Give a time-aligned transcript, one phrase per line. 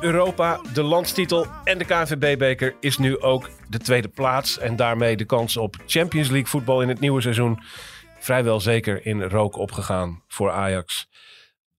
[0.00, 4.58] Europa, de landstitel en de KNVB-beker is nu ook de tweede plaats.
[4.58, 7.62] En daarmee de kans op Champions League voetbal in het nieuwe seizoen
[8.18, 11.08] vrijwel zeker in rook opgegaan voor Ajax.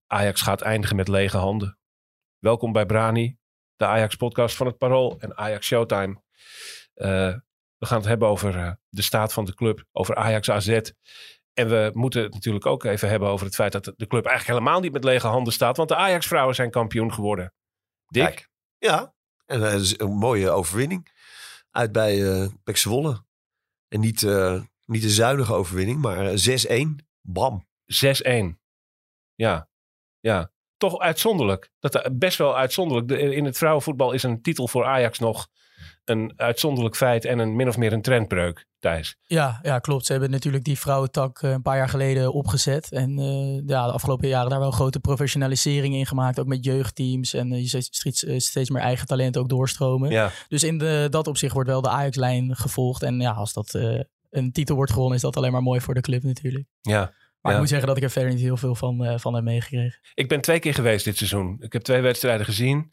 [0.06, 1.78] Ajax gaat eindigen met lege handen.
[2.38, 3.36] Welkom bij Brani,
[3.76, 6.22] de Ajax-podcast van het Parool en Ajax Showtime.
[6.94, 7.34] Eh,
[7.78, 10.80] we gaan het hebben over eh, de staat van de club, over Ajax AZ.
[11.54, 14.58] En we moeten het natuurlijk ook even hebben over het feit dat de club eigenlijk
[14.58, 15.76] helemaal niet met lege handen staat.
[15.76, 17.52] Want de Ajax-vrouwen zijn kampioen geworden.
[18.10, 18.24] Dick?
[18.24, 18.48] Kijk.
[18.78, 19.14] Ja,
[19.46, 21.08] en eh, dat is een mooie overwinning.
[21.70, 23.24] Uit bij eh Pek Zwolle.
[23.88, 27.06] En niet, eh, niet een zuinige overwinning, maar eh, 6-1.
[27.20, 27.66] Bam.
[27.86, 28.60] 6-1.
[29.34, 29.68] Ja,
[30.20, 30.52] ja.
[30.76, 31.70] Toch uitzonderlijk.
[31.78, 33.08] Dat, eh, best wel uitzonderlijk.
[33.08, 35.48] De- in het vrouwenvoetbal is een titel voor Ajax nog
[36.04, 39.16] een uitzonderlijk feit en een min of meer een trendbreuk, Thijs.
[39.22, 40.06] Ja, ja, klopt.
[40.06, 42.92] Ze hebben natuurlijk die vrouwentak eh, een paar jaar geleden opgezet.
[42.92, 46.40] En eh, ja, de afgelopen jaren daar wel grote professionalisering in gemaakt.
[46.40, 47.34] Ook met jeugdteams.
[47.34, 50.10] En eh, je ziet steeds, steeds meer eigen talent ook doorstromen.
[50.10, 53.02] Ja, Dus in de, dat opzicht wordt wel de Ajax-lijn gevolgd.
[53.02, 53.78] En ja, als dat
[54.30, 56.64] een titel wordt gewonnen, is dat alleen maar mooi voor de club natuurlijk.
[56.80, 57.18] ja.
[57.40, 57.56] Maar Ja.
[57.58, 60.00] ik moet zeggen dat ik er verder niet heel veel van, van heb meegekregen.
[60.14, 61.56] Ik ben twee keer geweest dit seizoen.
[61.60, 62.92] Ik heb twee wedstrijden gezien.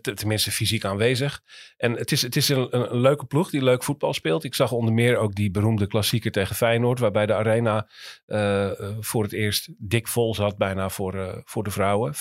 [0.00, 1.40] T- tenminste fysiek aanwezig.
[1.76, 4.44] En het is, het is een, leuke ploeg die leuk voetbal speelt.
[4.44, 6.98] Ik zag onder meer ook die beroemde klassieker tegen Feyenoord.
[6.98, 7.88] Waarbij de arena
[8.26, 10.56] eh, eh, voor het eerst dik vol zat.
[10.56, 12.14] Bijna voor, voor de vrouwen.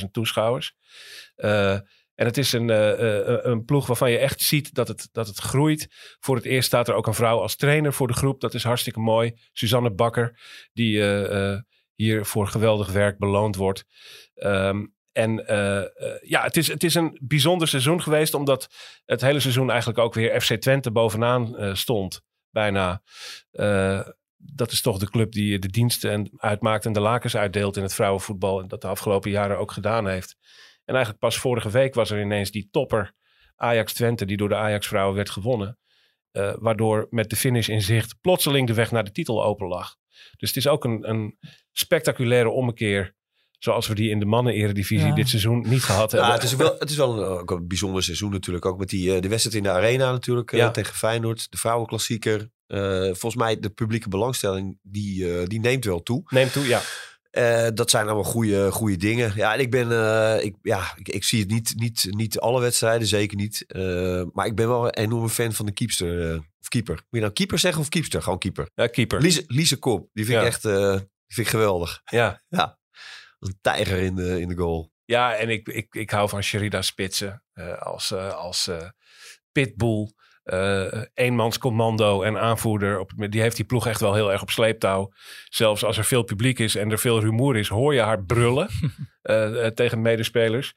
[0.00, 0.74] 35.000 toeschouwers.
[2.14, 2.68] En het is een,
[3.50, 5.88] een ploeg waarvan je echt ziet dat het, dat het groeit.
[6.20, 8.40] Voor het eerst staat er ook een vrouw als trainer voor de groep.
[8.40, 9.32] Dat is hartstikke mooi.
[9.52, 10.40] Suzanne Bakker,
[10.72, 11.02] die
[11.94, 13.84] hier voor geweldig werk beloond wordt.
[14.34, 15.86] Ehm, en eh, eh,
[16.22, 20.14] ja, het is, het is een bijzonder seizoen geweest, omdat het hele seizoen eigenlijk ook
[20.14, 22.22] weer FC Twente bovenaan eh, stond.
[22.50, 23.02] Bijna.
[24.36, 27.82] Dat is toch de club die de diensten en uitmaakt en de lakens uitdeelt in
[27.82, 28.60] het vrouwenvoetbal.
[28.60, 30.36] En dat de afgelopen jaren ook gedaan heeft.
[30.84, 33.12] En eigenlijk pas vorige week was er ineens die topper
[33.56, 35.78] Ajax Twente, die door de Ajax vrouwen werd gewonnen.
[36.58, 39.96] Waardoor met de finish in zicht plotseling de weg naar de titel open lag.
[40.36, 41.38] Dus het is ook een, een
[41.72, 43.14] spectaculaire ommekeer.
[43.64, 45.14] Zoals we die in de mannen-eredivisie Ja.
[45.14, 46.28] dit seizoen niet gehad hebben.
[46.28, 48.64] Ja, het is wel, het is wel een, ook een bijzonder seizoen natuurlijk.
[48.66, 50.70] Ook met die, eh, de wedstrijd in de arena natuurlijk eh, Ja.
[50.70, 51.46] tegen Feyenoord.
[51.50, 52.50] De vrouwenklassieker.
[52.66, 56.22] Eh, volgens mij de publieke belangstelling die, eh, die neemt wel toe.
[56.28, 56.80] Neem toe, ja.
[57.30, 59.32] Eh, dat zijn allemaal goede, goede dingen.
[59.36, 62.60] Ja, en ik ben, eh, ik, ja, ik, ik zie het niet, niet, niet alle
[62.60, 63.64] wedstrijden, zeker niet.
[63.66, 66.30] Eh, maar ik ben wel een enorme fan van de keepster.
[66.32, 66.94] eh, of keeper.
[66.94, 68.22] Moet je nou keeper zeggen of keepster?
[68.22, 68.68] Gewoon keeper.
[68.74, 69.20] ja keeper.
[69.20, 70.42] Lise, Lise Kop, die vind Ja.
[70.42, 70.90] ik echt eh,
[71.26, 72.00] die vind ik geweldig.
[72.04, 72.42] Ja.
[73.44, 74.92] Een tijger in de, in de goal.
[75.04, 78.88] Ja, en ik, ik, ik hou van Sherida Spitsen eh, als, eh, als eh,
[79.52, 80.10] pitbull.
[80.44, 82.98] eh eenmanscommando en aanvoerder.
[82.98, 85.12] Op, die heeft die ploeg echt wel heel erg op sleeptouw.
[85.48, 88.68] Zelfs als er veel publiek is en er veel rumoer is, hoor je haar brullen
[89.74, 90.74] tegen medespelers.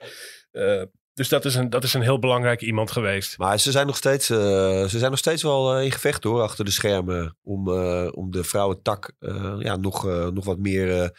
[0.51, 0.81] Eh,
[1.13, 3.38] dus dat is, een, dat is een heel belangrijk iemand geweest.
[3.38, 4.38] Maar ze zijn nog steeds, eh,
[4.85, 7.38] ze zijn nog steeds wel in gevecht hoor, achter de schermen.
[7.44, 11.09] Om, eh, om de vrouwentak eh, ja, nog, eh, nog wat meer eh,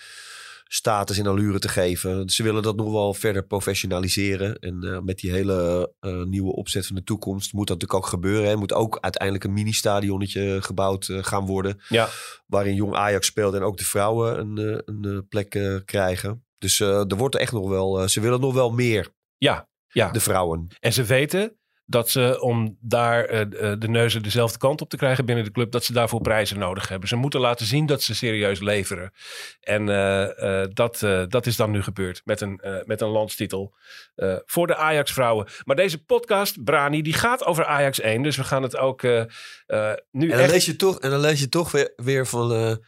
[0.69, 2.29] status en allure te geven.
[2.29, 4.59] Ze willen dat nog wel verder professionaliseren.
[4.59, 8.11] En eh, met die hele eh, nieuwe opzet van de toekomst moet dat natuurlijk ook
[8.11, 8.51] gebeuren.
[8.51, 11.81] Er moet ook uiteindelijk een mini-stadionnetje gebouwd eh, gaan worden.
[11.89, 12.09] Ja.
[12.47, 16.47] Waarin jong Ajax speelt en ook de vrouwen een, een plek krijgen.
[16.59, 20.11] Dus er wordt echt nog wel, ze willen nog wel meer, Ja, ja.
[20.11, 20.67] de vrouwen.
[20.81, 21.59] En ze weten
[21.91, 25.51] dat ze, om daar eh, eh, de neuzen dezelfde kant op te krijgen binnen de
[25.51, 27.09] club, dat ze daarvoor prijzen nodig hebben.
[27.09, 29.13] Ze moeten laten zien dat ze serieus leveren.
[29.61, 30.99] En eh, dat,
[31.29, 33.75] dat is dan nu gebeurd met een, met een landstitel
[34.47, 35.47] voor de Ajax-vrouwen.
[35.65, 38.23] Maar deze podcast, Brani, die gaat over Ajax 1.
[38.23, 40.51] Dus we gaan het ook nu En dan, echt...
[40.51, 42.79] lees je toch, en dan lees je toch weer, weer van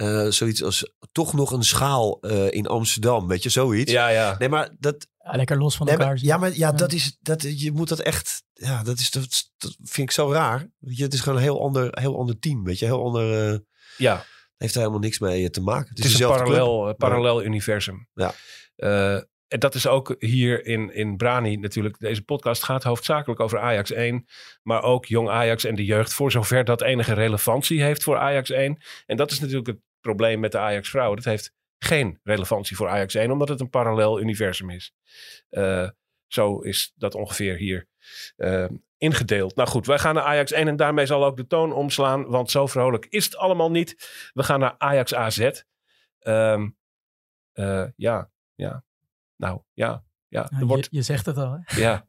[0.00, 3.26] eh, eh, zoiets als toch nog een schaal eh, in Amsterdam.
[3.28, 3.92] Weet je, zoiets.
[3.92, 4.34] Ja, ja.
[4.38, 5.06] Nee, maar dat.
[5.24, 6.12] Ja, lekker los van Nee, elkaar.
[6.14, 6.72] maar, ja, maar ja, Ja.
[6.72, 7.16] dat is.
[7.20, 8.42] Dat, je moet dat echt.
[8.52, 10.68] Ja, dat, is, dat, dat vind ik zo raar.
[10.78, 12.64] Weet je, het is gewoon een heel ander, heel ander team.
[12.64, 13.52] Weet je, heel ander.
[13.52, 13.58] eh,
[13.96, 14.24] ja.
[14.56, 15.88] heeft er helemaal niks mee te maken.
[15.88, 16.30] Het Het is een club.
[16.38, 18.08] parallel, parallel universum.
[18.14, 18.34] Ja.
[18.76, 19.14] Eh,
[19.48, 21.98] en dat is ook hier in, in Brani natuurlijk.
[21.98, 24.26] Deze podcast gaat hoofdzakelijk over Ajax 1.
[24.62, 26.12] Maar ook jong Ajax en de jeugd.
[26.14, 28.82] Voor zover dat enige relevantie heeft voor Ajax 1.
[29.06, 31.16] En dat is natuurlijk het probleem met de Ajax vrouwen.
[31.16, 33.30] Dat heeft geen relevantie voor Ajax 1.
[33.30, 34.94] Omdat het een parallel universum is.
[35.50, 35.88] Uh,
[36.26, 37.88] zo is dat ongeveer hier
[38.36, 39.56] uh, ingedeeld.
[39.56, 42.26] Nou goed, wij gaan naar Ajax 1 en daarmee zal ook de toon omslaan.
[42.26, 44.10] Want zo vrolijk is het allemaal niet.
[44.32, 45.50] We gaan naar Ajax AZ.
[46.20, 46.76] Um,
[47.54, 48.84] uh, ja, ja.
[49.36, 50.04] Nou, ja.
[50.28, 50.50] ja.
[50.50, 51.80] Er wordt, je, je, zegt het al, hè?
[51.80, 52.08] Ja.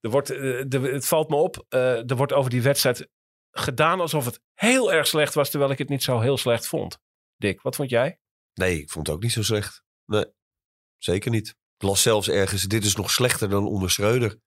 [0.00, 3.08] Er wordt, er, het valt me op, er wordt over die wedstrijd
[3.50, 7.00] gedaan alsof het heel erg slecht was, terwijl ik het niet zo heel slecht vond.
[7.42, 8.18] Dick, wat vond jij?
[8.54, 9.84] Nee, ik vond het ook niet zo slecht.
[10.06, 10.26] Nee,
[10.98, 11.48] zeker niet.
[11.48, 14.40] Ik las zelfs ergens, dit is nog slechter dan onder Schreuder.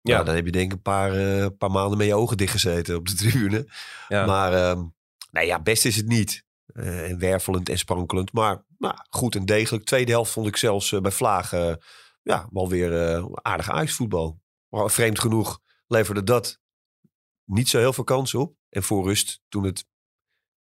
[0.00, 2.36] Ja, nou, dan heb je denk ik een paar, uh, paar maanden met je ogen
[2.36, 3.72] dichtgezeten op de tribune.
[4.08, 4.26] Ja.
[4.26, 4.84] Maar uh,
[5.30, 6.44] nee, ja, best is het niet.
[6.66, 8.32] Uh, en wervelend en sprankelend.
[8.32, 9.84] Maar nou, goed en degelijk.
[9.84, 11.82] Tweede helft vond ik zelfs uh, bij Vlagen
[12.22, 14.40] ja, wel weer aardig uitvoetbal.
[14.68, 16.60] Maar vreemd genoeg leverde dat
[17.44, 18.56] niet zo heel veel kansen op.
[18.68, 19.86] En voor rust, toen het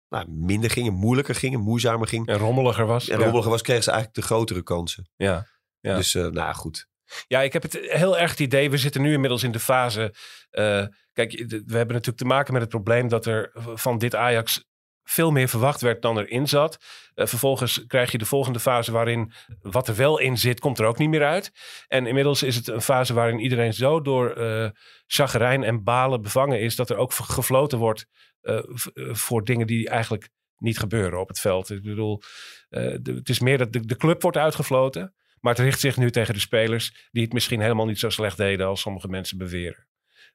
[0.08, 2.26] nou, minder ging en moeilijker ging en moeizamer ging.
[2.26, 3.08] En rommeliger was.
[3.08, 5.08] En rommeliger was, kregen ze eigenlijk de grotere kansen.
[5.16, 5.46] Ja.
[5.80, 5.96] ja.
[5.96, 6.88] Dus nou goed.
[7.26, 8.70] Ja, ik heb het heel erg het idee.
[8.70, 10.14] We zitten nu inmiddels in de fase.
[10.50, 14.64] Uh, kijk, we hebben natuurlijk te maken met het probleem dat er van dit Ajax
[15.08, 16.78] veel meer verwacht werd dan erin zat.
[17.14, 20.86] Uh, vervolgens krijg je de volgende fase waarin wat er wel in zit, komt er
[20.86, 21.50] ook niet meer uit.
[21.88, 24.68] En inmiddels is het een fase waarin iedereen zo door uh,
[25.06, 28.06] chagrijn en balen bevangen is dat er ook gefloten wordt
[28.42, 28.60] uh,
[28.94, 31.70] voor dingen die eigenlijk niet gebeuren op het veld.
[31.70, 32.22] Ik bedoel,
[32.68, 35.14] het is meer dat de, de club wordt uitgefloten.
[35.40, 38.36] Maar het richt zich nu tegen de spelers die het misschien helemaal niet zo slecht
[38.36, 39.86] deden als sommige mensen beweren.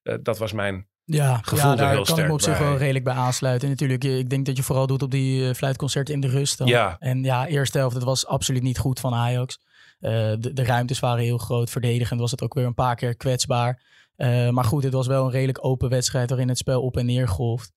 [0.03, 2.77] Uh, dat was mijn ja, gevoel ja, daar heel kan ik me op zich wel
[2.77, 3.69] redelijk bij aansluiten.
[3.69, 6.57] Natuurlijk, ik denk dat je vooral doet op die uh, fluitconcerten in de rust.
[6.57, 6.67] Dan.
[6.67, 6.95] Ja.
[6.99, 9.59] En ja, eerste helft, het was absoluut niet goed van Ajax.
[9.99, 11.69] Uh, de, de, ruimtes waren heel groot.
[11.69, 13.81] Verdedigend was het ook weer een paar keer kwetsbaar.
[14.51, 17.27] maar goed, het was wel een redelijk open wedstrijd waarin het spel op en neer
[17.27, 17.71] golft.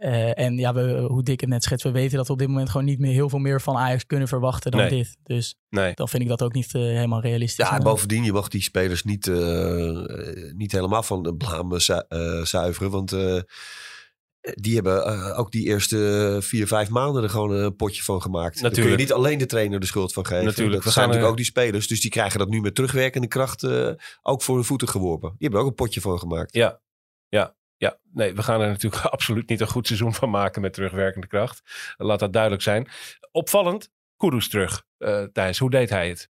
[0.00, 2.48] Uh, en ja, we, hoe dik het net schetst, we weten dat we op dit
[2.48, 4.90] moment gewoon niet meer heel veel meer van Ajax kunnen verwachten dan nee.
[4.90, 5.16] dit.
[5.22, 5.94] Dus nee.
[5.94, 7.68] dan vind ik dat ook niet uh, helemaal realistisch.
[7.68, 10.06] Ja, en bovendien, je mag die spelers niet, uh,
[10.52, 12.02] niet helemaal van de blaam zu
[12.42, 12.90] zuiveren.
[12.90, 13.16] Want
[14.40, 18.54] die hebben ook die eerste vier, vijf maanden er gewoon een potje van gemaakt.
[18.54, 18.74] Natuurlijk.
[18.74, 20.44] Daar kun je niet alleen de trainer de schuld van geven.
[20.44, 20.84] Natuurlijk.
[20.84, 21.86] Dat zijn natuurlijk ook die spelers.
[21.86, 23.66] Dus die krijgen dat nu met terugwerkende kracht
[24.22, 25.28] ook voor hun voeten geworpen.
[25.28, 26.54] Die hebben er ook een potje van gemaakt.
[26.54, 26.80] Ja,
[27.28, 27.58] ja.
[27.80, 31.26] Ja, nee, we gaan er natuurlijk absoluut niet een goed seizoen van maken met terugwerkende
[31.26, 31.60] kracht.
[31.96, 32.88] Laat dat duidelijk zijn.
[33.32, 35.58] Opvallend, Kudus terug, uh, Thijs.
[35.58, 36.30] Hoe deed hij het?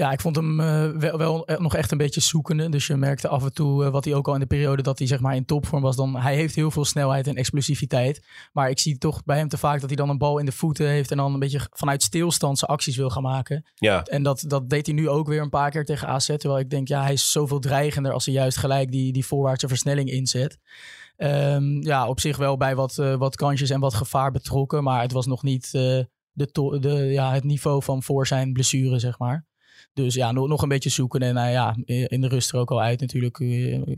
[0.00, 2.68] Ja, ik vond hem uh, wel, wel, nog echt een beetje zoekende.
[2.68, 4.98] Dus je merkte af en toe, uh, wat hij ook al in de periode dat
[4.98, 8.26] hij zeg maar in topvorm was, dan hij heeft heel veel snelheid en explosiviteit.
[8.52, 10.52] Maar ik zie toch bij hem te vaak dat hij dan een bal in de
[10.52, 13.66] voeten heeft en dan een beetje vanuit stilstand zijn acties wil gaan maken.
[13.74, 14.02] Ja.
[14.02, 16.26] En dat, dat deed hij nu ook weer een paar keer tegen AZ.
[16.26, 19.68] Terwijl ik denk, ja, hij is zoveel dreigender als hij juist gelijk die, die voorwaartse
[19.68, 20.58] versnelling inzet.
[21.16, 24.82] Um, ja, op zich wel bij wat, uh, wat kansjes en wat gevaar betrokken.
[24.82, 29.18] Maar het was nog niet de de, ja, het niveau van voor zijn blessure, zeg
[29.18, 29.48] maar.
[30.02, 31.20] Dus ja, nog, nog een beetje zoeken.
[31.20, 33.38] En nou ja, in de rust er ook al uit natuurlijk.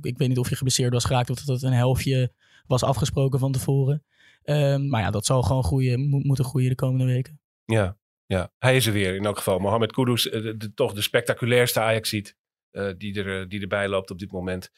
[0.01, 2.33] Ik weet niet of je geblesseerd was geraakt of dat het een helftje
[2.67, 4.05] was afgesproken van tevoren.
[4.45, 7.41] Um, maar ja, dat zal gewoon groeien, mo moeten groeien de komende weken.
[7.65, 9.59] Ja, ja, hij is er weer in elk geval.
[9.59, 12.37] Mohamed Kudus, de, de, toch de spectaculairste Ajax-ziet
[12.97, 14.71] die, er, die erbij loopt op dit moment.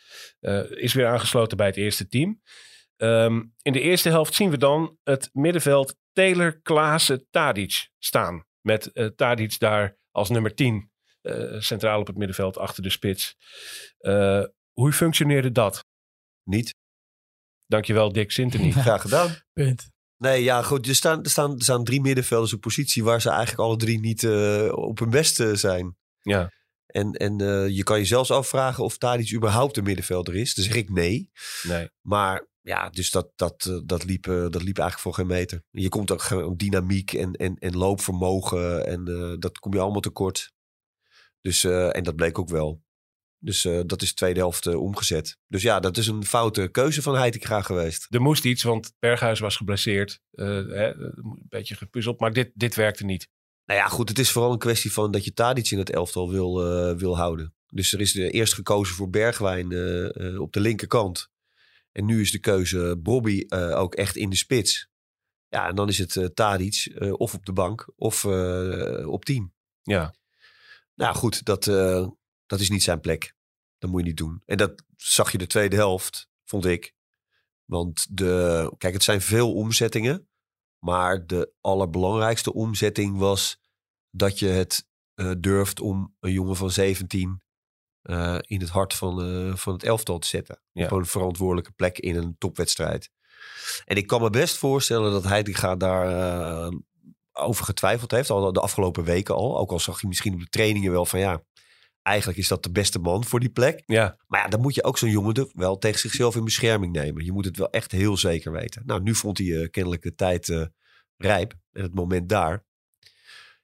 [0.68, 2.40] Is weer aangesloten bij het eerste team.
[2.96, 8.46] Um, in de eerste helft zien we dan het middenveld Taylor, Klaassen, Tadic staan.
[8.60, 10.80] Met uh, Tadic daar als nummer 10 uh,
[11.58, 13.36] centraal op het middenveld achter de spits.
[14.00, 15.84] Uh, hoe functioneerde dat?
[16.42, 16.74] Niet.
[17.66, 18.70] Dankjewel Dick Sintony.
[18.70, 19.36] Graag gedaan.
[19.52, 19.92] Punt.
[20.16, 20.88] Nee, ja, goed.
[20.88, 24.00] Er staan, er, staan, er staan drie middenvelders op positie waar ze eigenlijk alle drie
[24.00, 25.96] niet uh, op hun beste zijn.
[26.20, 26.50] Ja.
[26.86, 30.54] En, en uh, je kan je zelfs afvragen of daar iets überhaupt een middenvelder is.
[30.54, 31.30] Dan zeg ik nee.
[31.62, 31.88] Nee.
[32.00, 35.62] Maar ja, dus dat, dat, dat, liep, uh, dat liep eigenlijk voor geen meter.
[35.70, 38.86] Je komt ook gewoon dynamiek en, en, en loopvermogen.
[38.86, 40.52] En uh, dat kom je allemaal tekort.
[41.44, 42.82] Dus, uh, en dat bleek ook wel.
[43.38, 45.38] Dus uh, dat is de tweede helft uh, omgezet.
[45.46, 48.06] Dus ja, dat is een foute keuze van Heitinga geweest.
[48.10, 50.20] Er moest iets, want Berghuis was geblesseerd.
[50.30, 53.28] Hè, een beetje gepuzzeld, maar dit, dit werkte niet.
[53.64, 56.30] Nou ja, goed, het is vooral een kwestie van dat je Tadic in het elftal
[56.30, 56.54] wil,
[56.96, 57.54] wil houden.
[57.66, 59.66] Dus er is eerst gekozen voor Bergwijn
[60.38, 61.30] op de linkerkant.
[61.92, 64.88] En nu is de keuze Bobby ook echt in de spits.
[65.48, 68.24] Ja, en dan is het Tadic of op de bank of
[69.04, 69.52] op team.
[69.82, 70.14] Ja.
[70.94, 72.08] Nou goed, dat, uh,
[72.46, 73.34] dat is niet zijn plek.
[73.78, 74.42] Dat moet je niet doen.
[74.46, 76.94] En dat zag je de tweede helft, vond ik.
[77.64, 80.28] Want de, kijk, het zijn veel omzettingen.
[80.78, 83.60] Maar de allerbelangrijkste omzetting was
[84.10, 87.44] dat je het eh, durft om een jongen van 17
[88.04, 90.60] eh, in het hart van, eh, van het elftal te zetten.
[90.72, 90.84] Ja.
[90.84, 93.10] Gewoon een verantwoordelijke plek in een topwedstrijd.
[93.84, 96.72] En ik kan me best voorstellen dat hij die gaat daar eh,
[97.34, 98.30] over getwijfeld heeft.
[98.30, 99.58] Al de afgelopen weken al.
[99.58, 101.42] Ook al zag hij misschien op de trainingen wel van ja,
[102.02, 103.82] eigenlijk is dat de beste man voor die plek.
[103.86, 106.92] Ja, Maar ja, dan moet je ook zo'n jongen er wel tegen zichzelf in bescherming
[106.92, 107.24] nemen.
[107.24, 108.82] Je moet het wel echt heel zeker weten.
[108.86, 110.62] Nou, nu vond hij eh, kennelijk de tijd eh,
[111.16, 111.54] rijp.
[111.72, 112.64] En het moment daar.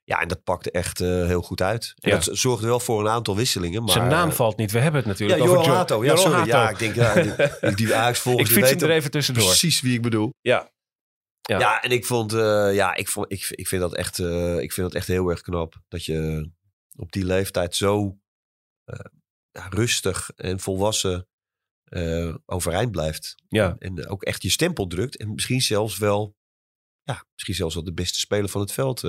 [0.04, 1.94] Ja, en dat pakte echt eh, heel goed uit.
[1.98, 2.16] En Ja.
[2.18, 3.82] dat zorgde wel voor een aantal wisselingen.
[3.82, 4.70] Maar, zijn naam valt niet.
[4.72, 6.04] We hebben het Ja, natuurlijk over Johan Jo- Hato.
[6.04, 6.46] Ja, sorry.
[6.46, 9.44] Ja, ik denk, ja, die, die Ajax Ik volgens die fiets hem er even tussendoor.
[9.44, 10.30] precies wie ik bedoel.
[10.40, 10.70] Ja.
[11.50, 11.58] Ja.
[11.58, 14.72] Ja, en ik vond, eh, ja, ik, vond ik, ik, vind dat echt, eh, ik
[14.72, 15.74] vind dat echt heel erg knap.
[15.88, 16.50] Dat je
[16.96, 18.18] op die leeftijd zo
[18.84, 18.98] eh,
[19.52, 21.28] rustig en volwassen
[22.46, 23.34] overeind blijft.
[23.48, 23.76] Ja.
[23.78, 25.16] En ook echt je stempel drukt.
[25.16, 26.36] En misschien zelfs wel,
[27.02, 29.02] ja, misschien zelfs wel de beste speler van het veld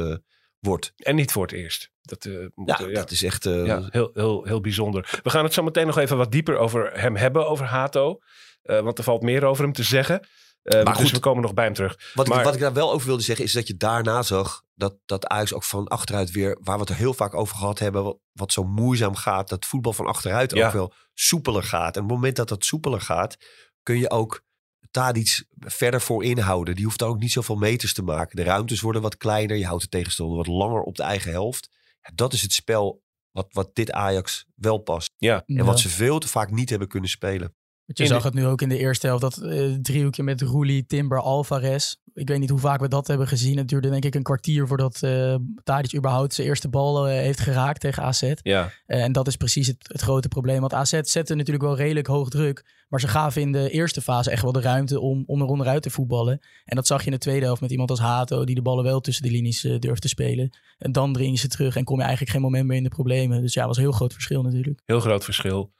[0.59, 0.93] wordt.
[0.95, 1.91] En niet voor het eerst.
[2.01, 2.93] Dat, moet, Ja, ja.
[2.93, 3.43] dat is echt...
[3.43, 5.19] Ja, heel, heel, heel bijzonder.
[5.23, 8.19] We gaan het zo meteen nog even wat dieper over hem hebben, over Hato.
[8.61, 10.27] Want er valt meer over hem te zeggen.
[10.61, 11.11] Eh, Maar dus goed.
[11.11, 12.11] we komen nog bij hem terug.
[12.13, 14.63] Wat, Maar- ik, wat ik daar wel over wilde zeggen is dat je daarna zag
[14.73, 17.79] dat, dat Ajax ook van achteruit weer, waar we het er heel vaak over gehad
[17.79, 20.65] hebben, wat, wat zo moeizaam gaat, dat voetbal van achteruit Ja.
[20.67, 21.95] ook wel soepeler gaat.
[21.95, 23.37] En op het moment dat dat soepeler gaat,
[23.83, 24.43] kun je ook
[24.91, 26.75] Tadic verder voor inhouden.
[26.75, 28.35] Die hoeft dan ook niet zoveel meters te maken.
[28.35, 31.69] De ruimtes worden wat kleiner, je houdt de tegenstander wat langer op de eigen helft.
[32.01, 35.11] Ja, dat is het spel wat, wat dit Ajax wel past.
[35.17, 37.55] Ja, En wat ze veel te vaak niet hebben kunnen spelen.
[37.97, 40.41] Je In zag de- het nu ook in de eerste helft, dat eh, driehoekje met
[40.41, 41.95] Roelie, Timber, Alvarez.
[42.13, 43.57] Ik weet niet hoe vaak we dat hebben gezien.
[43.57, 47.39] Het duurde denk ik een kwartier voordat eh Tadic überhaupt zijn eerste bal eh, heeft
[47.39, 48.33] geraakt tegen AZ.
[48.43, 50.59] ja, en dat is precies het, het grote probleem.
[50.59, 52.79] Want AZ zette natuurlijk wel redelijk hoog druk.
[52.89, 55.81] Maar ze gaven in de eerste fase echt wel de ruimte om, om er onderuit
[55.83, 56.39] te voetballen.
[56.65, 58.83] En dat zag je in de tweede helft met iemand als Hato, die de ballen
[58.83, 60.49] wel tussen de linies durft te spelen.
[60.77, 62.89] En dan dring je ze terug en kom je eigenlijk geen moment meer in de
[62.89, 63.41] problemen.
[63.41, 64.81] Dus ja, was een heel groot verschil natuurlijk.
[64.85, 65.71] heel groot verschil.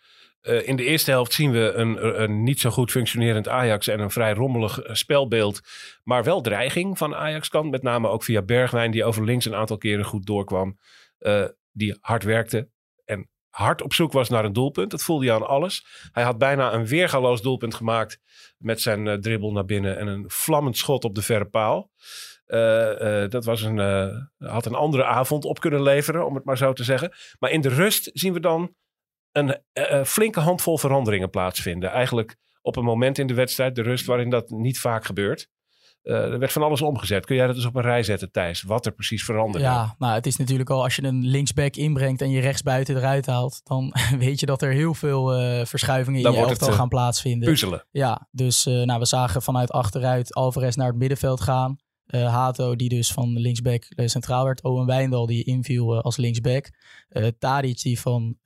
[0.42, 4.00] Eh, in de eerste helft zien we een, een niet zo goed functionerend Ajax en
[4.00, 5.62] een vrij rommelig eh, spelbeeld.
[6.04, 7.72] Maar wel dreiging van Ajax kant.
[7.72, 10.78] Met name ook via Bergwijn, die over links een aantal keren goed doorkwam.
[11.18, 12.70] Eh, die hard werkte
[13.06, 14.92] en hard op zoek was naar een doelpunt.
[14.92, 15.86] Dat voelde je aan alles.
[16.12, 18.20] Hij had bijna een weergaloos doelpunt gemaakt
[18.58, 21.92] met zijn dribbel naar binnen en een vlammend schot op de verre paal.
[23.30, 23.78] Dat was een,
[24.38, 27.12] had een andere avond op kunnen leveren, om het maar zo te zeggen.
[27.40, 28.76] Maar in de rust zien we dan
[29.32, 31.90] een eh, eh, flinke handvol veranderingen plaatsvinden.
[31.90, 35.48] Eigenlijk op een moment in de wedstrijd, de rust, waarin dat niet vaak gebeurt.
[36.02, 37.26] Eh, er werd van alles omgezet.
[37.26, 38.62] Kun jij dat eens op een rij zetten, Thijs?
[38.62, 39.68] Wat er precies veranderde?
[39.68, 43.26] Ja, nou het is natuurlijk al als je een linksback inbrengt en je rechtsbuiten eruit
[43.26, 45.26] haalt, dan weet je dat er heel veel
[45.66, 47.50] verschuivingen Dan in je het, elftal gaan plaatsvinden.
[47.50, 47.86] Puzzelen.
[47.92, 51.78] Ja, dus nou, we zagen vanuit achteruit Alvarez naar het middenveld gaan.
[52.12, 54.64] Eh, Hato, die dus van linksback eh, centraal werd.
[54.64, 56.70] Owen Wijndal, die inviel eh, als linksback.
[57.10, 58.38] Eh Tadic, die van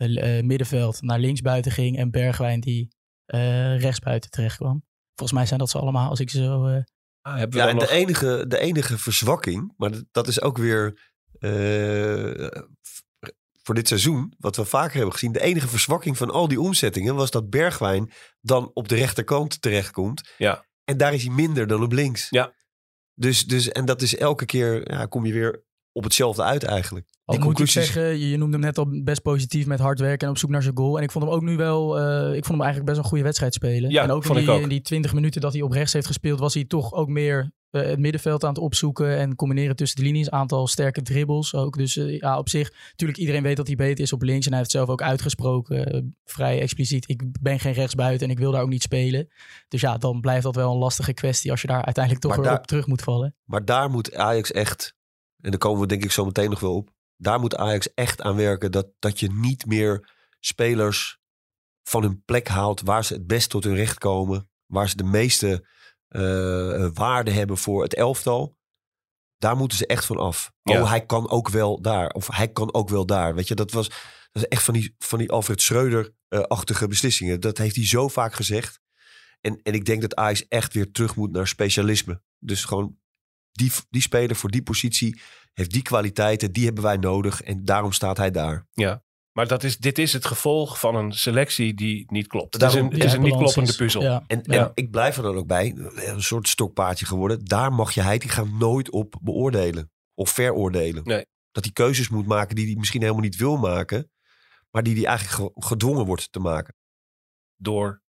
[0.41, 1.97] middenveld naar linksbuiten ging.
[1.97, 2.87] En Bergwijn, die
[3.25, 4.83] eh, rechtsbuiten terecht kwam.
[5.15, 6.65] Volgens mij zijn dat ze allemaal, als ik ze zo...
[6.65, 6.81] eh,
[7.21, 7.87] Ah, hebben we Ja, en nog...
[7.87, 10.99] de enige, de enige verzwakking, maar dat- dat is ook weer
[11.39, 12.47] eh,
[13.63, 15.31] voor dit seizoen, wat we vaker hebben gezien.
[15.31, 20.33] De enige verzwakking van al die omzettingen was dat Bergwijn dan op de rechterkant terechtkomt.
[20.37, 20.65] Ja.
[20.83, 22.29] En daar is hij minder dan op links.
[22.29, 22.53] Ja.
[23.15, 27.07] Dus, dus, en dat is elke keer, ja, kom je weer op hetzelfde uit eigenlijk.
[27.25, 30.27] Al Die moet ik zeggen, je, noemde hem net al best positief met hard werken
[30.27, 30.97] en op zoek naar zijn goal.
[30.97, 33.09] En ik vond hem ook nu wel, eh, ik vond hem eigenlijk best wel een
[33.09, 33.89] goede wedstrijd spelen.
[33.89, 34.63] Ja, en ook, vond in, ik die, ook.
[34.63, 37.51] in die 20 minuten dat hij op rechts heeft gespeeld, was hij toch ook meer
[37.83, 40.29] het middenveld aan het opzoeken en combineren tussen de linies.
[40.29, 41.77] Aantal sterke dribbles ook.
[41.77, 44.45] Dus eh, ja, op zich, natuurlijk iedereen weet dat hij beter is op links.
[44.45, 47.09] En hij heeft het zelf ook uitgesproken, eh, vrij expliciet.
[47.09, 49.27] Ik ben geen rechtsbuiten en ik wil daar ook niet spelen.
[49.67, 52.57] Dus ja, dan blijft dat wel een lastige kwestie als je daar uiteindelijk toch weer
[52.57, 53.35] op terug moet vallen.
[53.43, 54.95] Maar daar moet Ajax echt,
[55.41, 56.89] en daar komen we denk ik zo meteen nog wel op.
[57.17, 61.19] Daar moet Ajax echt aan werken dat, dat je niet meer spelers
[61.83, 64.49] van hun plek haalt waar ze het best tot hun recht komen.
[64.65, 65.65] Waar ze de meeste
[66.15, 68.57] eh, waarde hebben voor het elftal.
[69.37, 70.51] Daar moeten ze echt van af.
[70.61, 70.81] Ja.
[70.81, 72.09] Oh, hij kan ook wel daar.
[72.09, 73.35] Of hij kan ook wel daar.
[73.35, 73.89] Weet je, dat was
[74.35, 77.39] dat is echt van die, van die Alfred Schreuder-achtige beslissingen.
[77.39, 78.79] Dat heeft hij zo vaak gezegd.
[79.41, 82.21] En, en ik denk dat Ajax echt weer terug moet naar specialisme.
[82.39, 82.97] Dus gewoon
[83.51, 85.21] die, die speler voor die positie
[85.53, 86.51] heeft die kwaliteiten.
[86.51, 87.41] Die hebben wij nodig.
[87.41, 88.67] En daarom staat hij daar.
[89.35, 92.53] Maar dat is, dit is het gevolg van een selectie die niet klopt.
[92.53, 94.01] Het Daarom- is een, het is een niet kloppende puzzel.
[94.01, 94.23] Ja.
[94.27, 94.65] En, Ja.
[94.65, 95.73] en ik blijf er dan ook bij.
[95.95, 97.45] Een soort stokpaardje geworden.
[97.45, 99.91] Daar mag je hij die gaan nooit op beoordelen.
[100.13, 101.03] Of veroordelen.
[101.03, 101.25] Nee.
[101.51, 104.11] Dat hij keuzes moet maken die hij misschien helemaal niet wil maken.
[104.71, 106.75] Maar die hij eigenlijk ge- gedwongen wordt te maken.
[107.55, 108.01] Door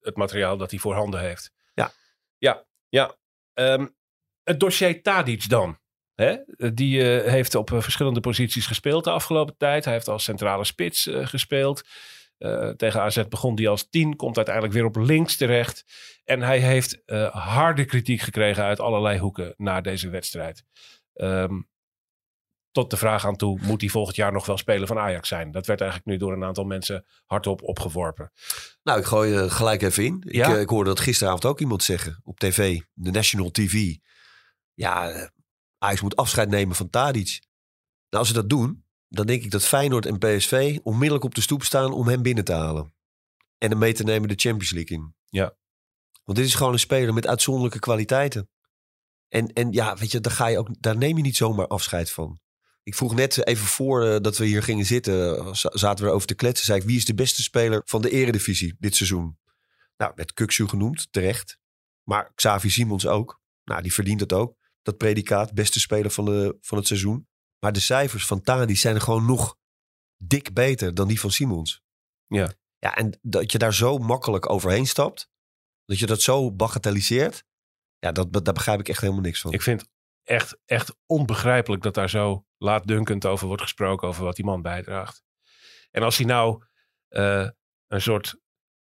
[0.00, 1.50] het materiaal dat hij voorhanden heeft.
[1.74, 1.92] Ja.
[2.38, 3.16] Ja, ja.
[3.52, 3.86] Ehm,
[4.42, 5.78] het dossier Tadic dan.
[6.14, 6.36] Hè?
[6.74, 9.84] Die eh, heeft op eh, verschillende posities gespeeld de afgelopen tijd.
[9.84, 11.82] Hij heeft als centrale spits eh, gespeeld.
[12.76, 15.84] Tegen AZ begon hij als tien, komt uiteindelijk weer op links terecht.
[16.24, 17.02] En hij heeft
[17.32, 20.64] harde kritiek gekregen uit allerlei hoeken na deze wedstrijd.
[21.14, 21.60] Ehm,
[22.70, 25.50] tot de vraag aan toe, moet hij volgend jaar nog wel speler van Ajax zijn?
[25.50, 28.32] Dat werd eigenlijk nu door een aantal mensen hardop opgeworpen.
[28.82, 30.22] Nou, ik gooi je gelijk even in.
[30.26, 30.56] Ik, Ja?
[30.56, 33.96] ik hoorde dat gisteravond ook iemand zeggen op tv, de National TV.
[34.74, 35.30] Ja,
[35.84, 37.40] Ajax moet afscheid nemen van Tadic.
[38.10, 41.40] Nou, als ze dat doen, dan denk ik dat Feyenoord en PSV onmiddellijk op de
[41.40, 42.94] stoep staan om hem binnen te halen.
[43.58, 45.14] En hem mee te nemen de Champions League in.
[45.28, 45.56] Ja.
[46.24, 48.48] Want dit is gewoon een speler met uitzonderlijke kwaliteiten.
[49.28, 52.10] En, en ja, weet je, daar, ga je ook, daar neem je niet zomaar afscheid
[52.10, 52.38] van.
[52.82, 56.10] Ik vroeg net even voor eh, dat we hier gingen zitten, eh, za- zaten we
[56.10, 56.66] erover te kletsen.
[56.66, 59.38] Zei ik, wie is de beste speler van de eredivisie dit seizoen?
[59.96, 61.58] Nou, werd Kuksu genoemd, terecht.
[62.02, 63.40] Maar Xavi Simons ook.
[63.64, 64.56] Nou, die verdient het ook.
[64.84, 67.28] Dat predicaat, beste speler van, de, van het seizoen.
[67.58, 69.56] Maar de cijfers van Tadi zijn gewoon nog
[70.16, 71.82] dik beter dan die van Simons.
[72.26, 72.52] Ja.
[72.78, 75.30] Ja, en dat je daar zo makkelijk overheen stapt.
[75.84, 77.44] Dat je dat zo bagatelliseert.
[77.98, 79.52] Ja, dat, daar begrijp ik echt helemaal niks van.
[79.52, 79.88] Ik vind
[80.22, 85.22] echt, echt onbegrijpelijk dat daar zo laatdunkend over wordt gesproken, over wat die man bijdraagt.
[85.90, 86.64] En als hij nou
[87.08, 87.48] eh,
[87.86, 88.40] een soort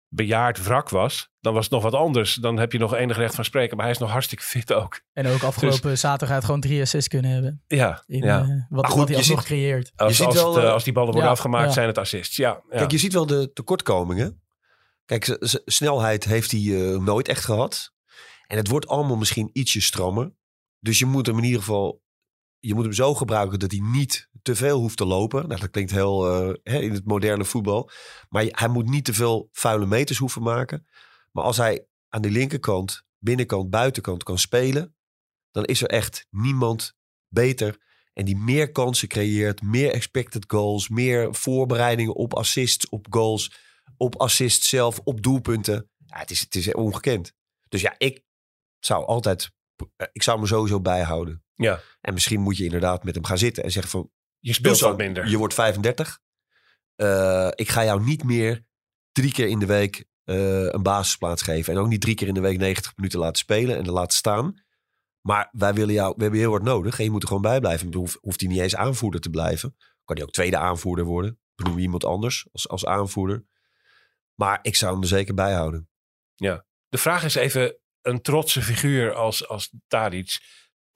[0.09, 2.33] bejaard wrak was, dan was het nog wat anders.
[2.33, 5.01] Dan heb je nog enig recht van spreken, maar hij is nog hartstikke fit ook.
[5.13, 7.63] En ook afgelopen zaterdag had gewoon drie assists kunnen hebben.
[7.67, 8.41] Ja, In, ja.
[8.41, 9.91] eh, wat, goed, wat hij je alsnog ziet- creëert.
[9.95, 11.71] Als, ziet als, wel, het, eh, eh, als die ballen worden ja, afgemaakt, ja.
[11.73, 12.35] zijn het assists.
[12.35, 12.77] Ja, ja.
[12.77, 14.41] Kijk, je ziet wel de tekortkomingen.
[15.05, 17.93] Kijk, snelheid heeft hij eh, nooit echt gehad.
[18.47, 20.31] En het wordt allemaal misschien ietsje strammer.
[20.79, 22.01] Dus je moet hem in ieder geval...
[22.59, 25.47] Je moet hem zo gebruiken dat hij niet te veel hoeft te lopen.
[25.47, 27.89] Nou, dat klinkt heel eh, in het moderne voetbal.
[28.29, 30.87] Maar hij moet niet te veel vuile meters hoeven maken.
[31.31, 34.95] Maar als hij aan de linkerkant, binnenkant, buitenkant kan spelen...
[35.51, 36.95] dan is er echt niemand
[37.27, 43.51] beter en die meer kansen creëert, meer expected goals, meer voorbereidingen op assists, op goals,
[43.97, 45.89] op assists zelf, op doelpunten.
[46.05, 47.33] Ja, het, is, het is ongekend.
[47.69, 48.23] Dus ja, ik
[48.79, 49.51] zou altijd,
[49.95, 51.43] eh, ik zou me sowieso bijhouden.
[51.57, 51.81] Ja.
[52.01, 54.97] En misschien moet je inderdaad met hem gaan zitten en zeggen van, Je speelt wat
[54.97, 55.27] minder.
[55.27, 56.19] je wordt 35.
[56.95, 58.65] Eh, ik ga jou niet meer
[59.11, 61.73] drie keer in de week eh, een basisplaats geven.
[61.73, 64.17] En ook niet drie keer in de week 90 minuten laten spelen en er laten
[64.17, 64.65] staan.
[65.21, 66.97] Maar wij willen jou, we hebben je heel hard nodig.
[66.97, 67.91] En je moet er gewoon bij blijven.
[67.91, 69.75] Dan hoeft, hoeft hij niet eens aanvoerder te blijven.
[70.05, 71.39] Kan hij ook tweede aanvoerder worden.
[71.55, 73.45] Benoem je iemand anders als, als aanvoerder.
[74.35, 75.89] Maar ik zou hem er zeker bij houden.
[76.89, 80.39] De vraag is even, een trotse figuur als, als Tadic,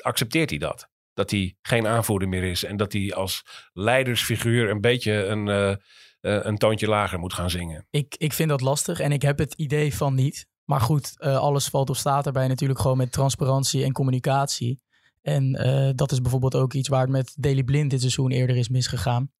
[0.03, 0.89] accepteert hij dat?
[1.13, 5.75] Dat hij geen aanvoerder meer is en dat hij als leidersfiguur een beetje een, eh,
[6.19, 7.87] een toontje lager moet gaan zingen.
[7.89, 10.47] Ik, ik vind dat lastig en ik heb het idee van niet.
[10.63, 14.81] Maar goed, eh, alles valt of staat erbij natuurlijk gewoon met transparantie en communicatie.
[15.21, 15.51] En
[15.95, 19.31] dat is bijvoorbeeld ook iets waar het met Daily Blind dit seizoen eerder is misgegaan.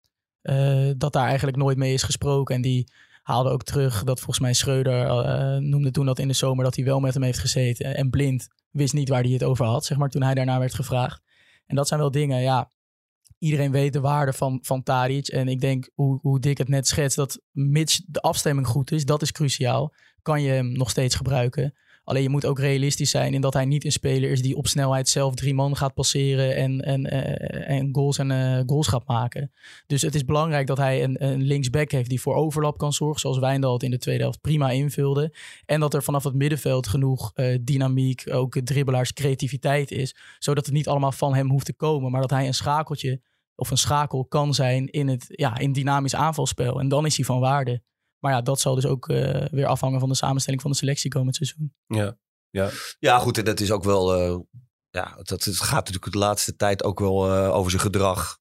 [0.98, 2.56] Dat daar eigenlijk nooit mee is gesproken.
[2.56, 2.88] En die
[3.22, 6.76] haalde ook terug dat volgens mij Schreuder eh, noemde toen dat in de zomer dat
[6.76, 7.96] hij wel met hem heeft gezeten.
[7.96, 10.74] En Blind wist niet waar hij het over had, zeg maar, toen hij daarna werd
[10.74, 11.22] gevraagd.
[11.66, 12.72] En dat zijn wel dingen, ja.
[13.38, 15.28] Iedereen weet de waarde van, van Tadic.
[15.28, 19.06] En ik denk, hoe, hoe Dick het net schetst, dat mits de afstemming goed is,
[19.06, 19.94] dat is cruciaal.
[20.22, 21.74] Kan je hem nog steeds gebruiken.
[22.12, 24.68] Alleen je moet ook realistisch zijn in dat hij niet een speler is die op
[24.68, 29.08] snelheid zelf drie man gaat passeren en, en, eh, en goals en eh, goals gaat
[29.08, 29.52] maken.
[29.88, 33.20] Dus het is belangrijk dat hij een, een linksback heeft die voor overlap kan zorgen,
[33.20, 35.34] zoals Wijndal het in de tweede helft prima invulde.
[35.66, 40.74] En dat er vanaf het middenveld genoeg eh, dynamiek, ook dribbelaars, creativiteit is, zodat het
[40.74, 43.22] niet allemaal van hem hoeft te komen, maar dat hij een schakeltje
[43.56, 46.80] of een schakel kan zijn in het ja, in dynamisch aanvalspel.
[46.80, 47.82] En dan is hij van waarde.
[48.22, 51.12] Maar ja, dat zal dus ook eh, weer afhangen van de samenstelling van de selectie
[51.12, 51.74] komend seizoen.
[51.88, 52.18] Ja,
[52.50, 52.70] ja.
[53.00, 53.38] Ja, goed.
[53.38, 54.14] En dat is ook wel...
[54.16, 54.40] eh,
[54.90, 58.38] ja, dat, het gaat natuurlijk de laatste tijd ook wel eh, over zijn gedrag.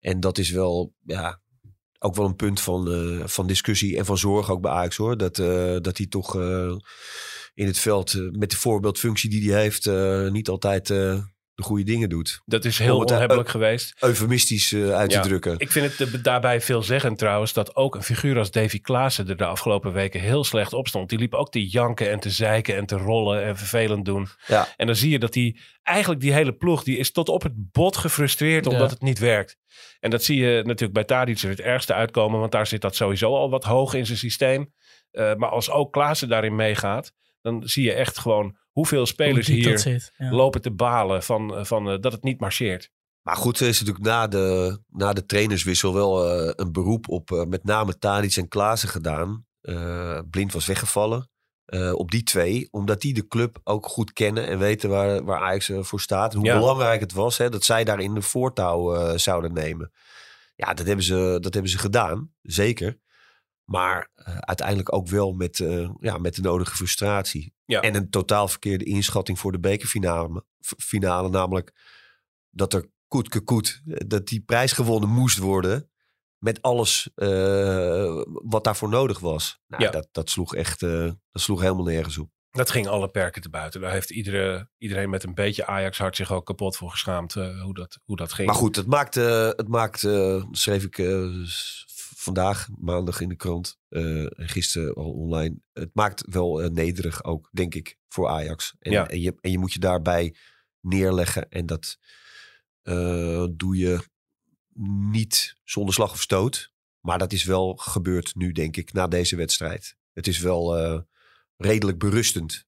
[0.00, 0.94] En dat is wel...
[1.00, 1.40] Ja,
[1.98, 5.16] ook wel een punt van, eh, van discussie en van zorg ook bij Ajax hoor.
[5.16, 6.76] Dat, eh, dat hij toch eh,
[7.54, 9.86] in het veld met de voorbeeldfunctie die hij heeft...
[9.86, 11.18] eh, niet altijd eh,
[11.62, 12.40] de goede dingen doet.
[12.44, 13.94] Dat is heel eh, onhebbelijk geweest.
[14.00, 15.54] Eufemistisch eh, uit te drukken.
[15.58, 19.36] Ik vind het eh, daarbij veelzeggend trouwens dat ook een figuur als Davy Klaassen er
[19.36, 21.08] de afgelopen weken heel slecht op stond.
[21.08, 24.28] Die liep ook te janken en te zeiken en te rollen en vervelend doen.
[24.46, 24.68] Ja.
[24.76, 27.72] En dan zie je dat die eigenlijk die hele ploeg die is tot op het
[27.72, 28.94] bot gefrustreerd omdat Ja.
[28.94, 29.56] het niet werkt.
[30.00, 32.96] En dat zie je natuurlijk bij Tadic er het ergste uitkomen, want daar zit dat
[32.96, 34.72] sowieso al wat hoog in zijn systeem.
[35.10, 39.56] Eh, maar als ook Klaassen daarin meegaat, dan zie je echt gewoon hoeveel spelers Hoe
[39.56, 40.12] hier dat zit.
[40.16, 40.30] Ja.
[40.32, 42.90] lopen te balen van, eh, van eh, dat het niet marcheert.
[43.22, 47.44] Maar goed, er is natuurlijk na de, na de trainerswissel wel eh, een beroep op
[47.48, 49.46] met name Tadic en Klaassen gedaan.
[49.60, 51.30] Eh, Blind was weggevallen.
[51.64, 52.68] eh, op die twee.
[52.70, 56.32] Omdat die de club ook goed kennen en weten waar, waar Ajax voor staat.
[56.32, 56.58] En hoe Ja.
[56.58, 59.92] belangrijk het was hè, dat zij daarin de voortouw zouden nemen.
[60.54, 62.98] Ja, dat hebben, ze, dat hebben ze gedaan, zeker.
[63.64, 67.54] Maar eh, uiteindelijk ook wel met, eh, ja, met de nodige frustratie.
[67.72, 67.80] Ja.
[67.80, 70.44] En een totaal verkeerde inschatting voor de bekerfinale.
[70.60, 71.72] Finale, namelijk
[72.50, 75.90] dat er koet koet, eh, dat die prijs gewonnen moest worden.
[76.38, 79.60] Met alles eh, wat daarvoor nodig was.
[79.66, 79.90] Nou, Ja.
[79.90, 82.30] dat, dat, sloeg echt eh, dat sloeg helemaal nergens op.
[82.50, 83.80] Dat ging alle perken te buiten.
[83.80, 87.98] Daar heeft iedere, iedereen met een beetje Ajax-hart zich ook kapot voor geschaamd hoe, dat,
[88.04, 88.48] hoe dat ging.
[88.48, 89.98] Maar goed, het maakt, het maakt
[90.50, 90.96] schreef ik
[92.22, 95.56] vandaag, maandag in de krant eh, en gisteren al online.
[95.72, 98.74] Het maakt wel eh, nederig ook, denk ik, voor Ajax.
[98.78, 99.08] En, Ja.
[99.08, 100.36] en, je, en je moet je daarbij
[100.80, 101.48] neerleggen.
[101.48, 101.98] En dat
[102.82, 104.00] eh, doe je
[105.10, 106.72] niet zonder slag of stoot.
[107.00, 109.96] Maar dat is wel gebeurd nu, denk ik, na deze wedstrijd.
[110.12, 110.76] Het is wel
[111.56, 112.66] redelijk berustend.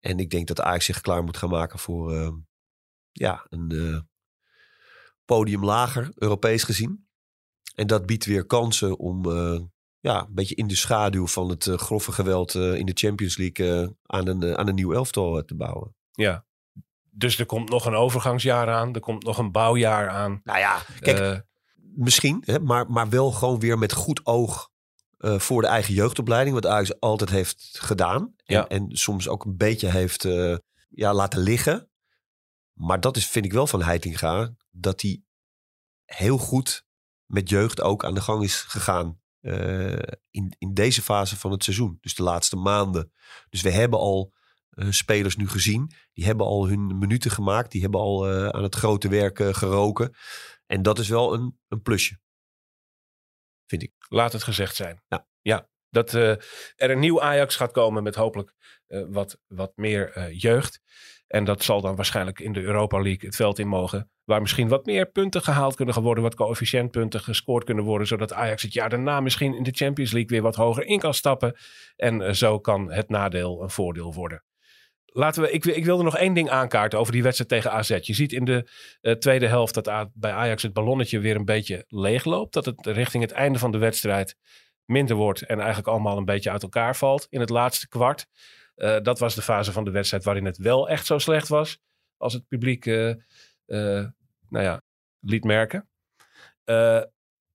[0.00, 2.34] En ik denk dat Ajax zich klaar moet gaan maken voor
[3.12, 4.08] ja, een
[5.24, 7.05] podium lager, Europees gezien.
[7.76, 9.60] En dat biedt weer kansen om eh,
[10.00, 13.36] ja, een beetje in de schaduw van het eh, grove geweld eh, in de Champions
[13.36, 15.94] League aan, een, aan een nieuw elftal te bouwen.
[16.12, 16.44] Ja.
[17.10, 18.94] Dus er komt nog een overgangsjaar aan.
[18.94, 20.40] Er komt nog een bouwjaar aan.
[20.44, 21.44] Nou ja, kijk,
[21.94, 24.70] misschien, hè, maar, maar wel gewoon weer met goed oog
[25.18, 26.54] voor de eigen jeugdopleiding.
[26.54, 28.34] Wat Ajax altijd heeft gedaan.
[28.44, 28.68] En, Ja.
[28.68, 30.22] en soms ook een beetje heeft
[30.88, 31.90] ja, laten liggen.
[32.72, 34.54] Maar dat is, vind ik wel van Heitinga.
[34.70, 35.22] Dat hij
[36.04, 36.85] heel goed
[37.26, 39.20] met jeugd ook aan de gang is gegaan.
[39.40, 39.92] eh,
[40.30, 41.98] in, in deze fase van het seizoen.
[42.00, 43.12] Dus de laatste maanden.
[43.48, 44.32] Dus we hebben al
[44.70, 45.90] eh, spelers nu gezien.
[46.12, 47.70] Die hebben al hun minuten gemaakt.
[47.70, 50.14] Die hebben al eh, aan het grote werk geroken.
[50.66, 52.18] En dat is wel een, een plusje.
[53.66, 53.92] Vind ik.
[54.08, 55.02] laat het gezegd zijn.
[55.08, 55.28] Ja.
[55.40, 56.40] ja dat er
[56.76, 58.54] een nieuw Ajax gaat komen met hopelijk
[59.08, 60.80] wat, wat meer jeugd.
[61.26, 64.10] En dat zal dan waarschijnlijk in de Europa League het veld in mogen.
[64.24, 66.22] Waar misschien wat meer punten gehaald kunnen worden.
[66.22, 68.06] Wat coëfficiëntpunten gescoord kunnen worden.
[68.06, 71.14] Zodat Ajax het jaar daarna misschien in de Champions League weer wat hoger in kan
[71.14, 71.56] stappen.
[71.96, 74.42] En eh, zo kan het nadeel een voordeel worden.
[75.04, 77.98] Laten we, ik, ik wilde nog één ding aankaarten over die wedstrijd tegen AZ.
[78.00, 81.84] Je ziet in de eh, tweede helft dat bij Ajax het ballonnetje weer een beetje
[81.88, 82.52] leeg loopt.
[82.52, 84.36] Dat het richting het einde van de wedstrijd
[84.84, 88.26] minder wordt en eigenlijk allemaal een beetje uit elkaar valt in het laatste kwart.
[88.76, 91.78] Eh, dat was de fase van de wedstrijd waarin het wel echt zo slecht was
[92.16, 93.16] als het publiek eh, eh,
[94.48, 94.82] nou ja,
[95.20, 95.88] liet merken.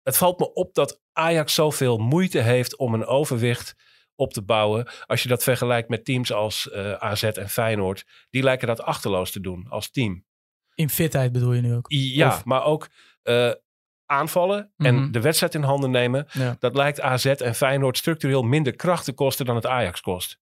[0.03, 3.75] Het valt me op dat Ajax zoveel moeite heeft om een overwicht
[4.15, 4.87] op te bouwen.
[5.05, 8.05] Als je dat vergelijkt met teams als AZ en Feyenoord.
[8.29, 10.25] Die lijken dat achterloos te doen als team.
[10.75, 11.85] In fitheid bedoel je nu ook?
[11.91, 12.89] Ja, Of- maar ook
[14.05, 15.11] aanvallen en Mhm.
[15.11, 16.27] de wedstrijd in handen nemen.
[16.31, 16.55] Ja.
[16.59, 20.39] Dat lijkt AZ en Feyenoord structureel minder kracht te kosten dan het Ajax kost.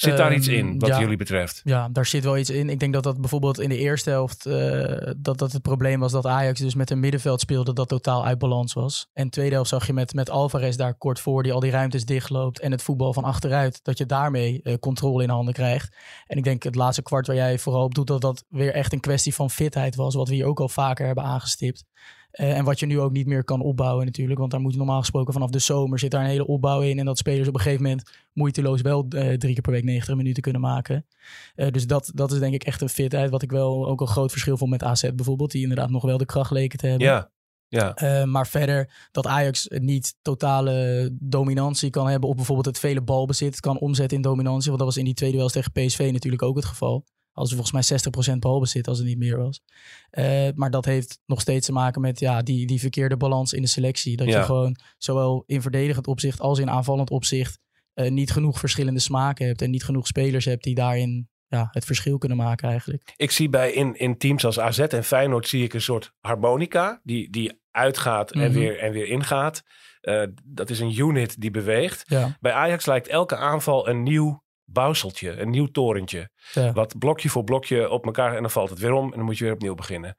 [0.00, 1.00] Zit daar iets in Ehm, wat ja.
[1.00, 1.60] jullie betreft?
[1.64, 2.70] Ja, daar zit wel iets in.
[2.70, 4.46] Ik denk dat dat bijvoorbeeld in de eerste helft...
[4.46, 7.72] eh, dat, dat het probleem was dat Ajax dus met een middenveld speelde...
[7.72, 9.08] dat totaal uit balans was.
[9.12, 11.42] En tweede helft zag je met, met Alvarez daar kort voor...
[11.42, 13.80] die al die ruimtes dichtloopt en het voetbal van achteruit...
[13.84, 15.96] dat je daarmee eh, controle in handen krijgt.
[16.26, 18.06] En ik denk het laatste kwart waar jij vooral op doet...
[18.06, 20.14] dat dat weer echt een kwestie van fitheid was...
[20.14, 21.84] wat we hier ook al vaker hebben aangestipt.
[22.30, 24.38] Eh, en wat je nu ook niet meer kan opbouwen natuurlijk.
[24.38, 25.98] Want daar moet normaal gesproken vanaf de zomer...
[25.98, 26.98] zit daar een hele opbouw in...
[26.98, 30.16] en dat spelers op een gegeven moment moeiteloos wel eh, drie keer per week 90
[30.16, 31.06] minuten kunnen maken.
[31.54, 33.30] Eh, dus dat, dat is denk ik echt een fitheid.
[33.30, 35.50] Wat ik wel ook een groot verschil vond met AZ bijvoorbeeld.
[35.50, 37.06] Die inderdaad nog wel de kracht leken te hebben.
[37.06, 37.30] Ja,
[37.68, 38.24] ja.
[38.26, 43.78] Maar verder dat Ajax niet totale dominantie kan hebben op bijvoorbeeld het vele balbezit kan
[43.78, 44.66] omzetten in dominantie.
[44.66, 47.04] Want dat was in die tweede wel tegen PSV natuurlijk ook het geval.
[47.38, 47.98] Als volgens mij
[48.34, 49.62] 60% balbezit als het niet meer was.
[50.10, 53.62] Eh, maar dat heeft nog steeds te maken met ja, die, die verkeerde balans in
[53.62, 54.16] de selectie.
[54.16, 54.38] Dat Ja.
[54.38, 57.58] je gewoon zowel in verdedigend opzicht als in aanvallend opzicht
[57.94, 59.62] eh, niet genoeg verschillende smaken hebt.
[59.62, 63.12] En niet genoeg spelers hebt die daarin ja, het verschil kunnen maken eigenlijk.
[63.16, 67.00] Ik zie bij in, in teams als AZ en Feyenoord zie ik een soort harmonica
[67.02, 68.52] die, die uitgaat en, Mhm.
[68.58, 69.62] weer, en weer ingaat.
[70.00, 72.02] Eh, dat is een unit die beweegt.
[72.06, 76.30] Ja, Bij Ajax lijkt elke aanval een nieuw bouwseltje, een nieuw torentje.
[76.52, 76.72] ja.
[76.72, 79.38] Wat blokje voor blokje op elkaar en dan valt het weer om en dan moet
[79.38, 80.16] je weer opnieuw beginnen.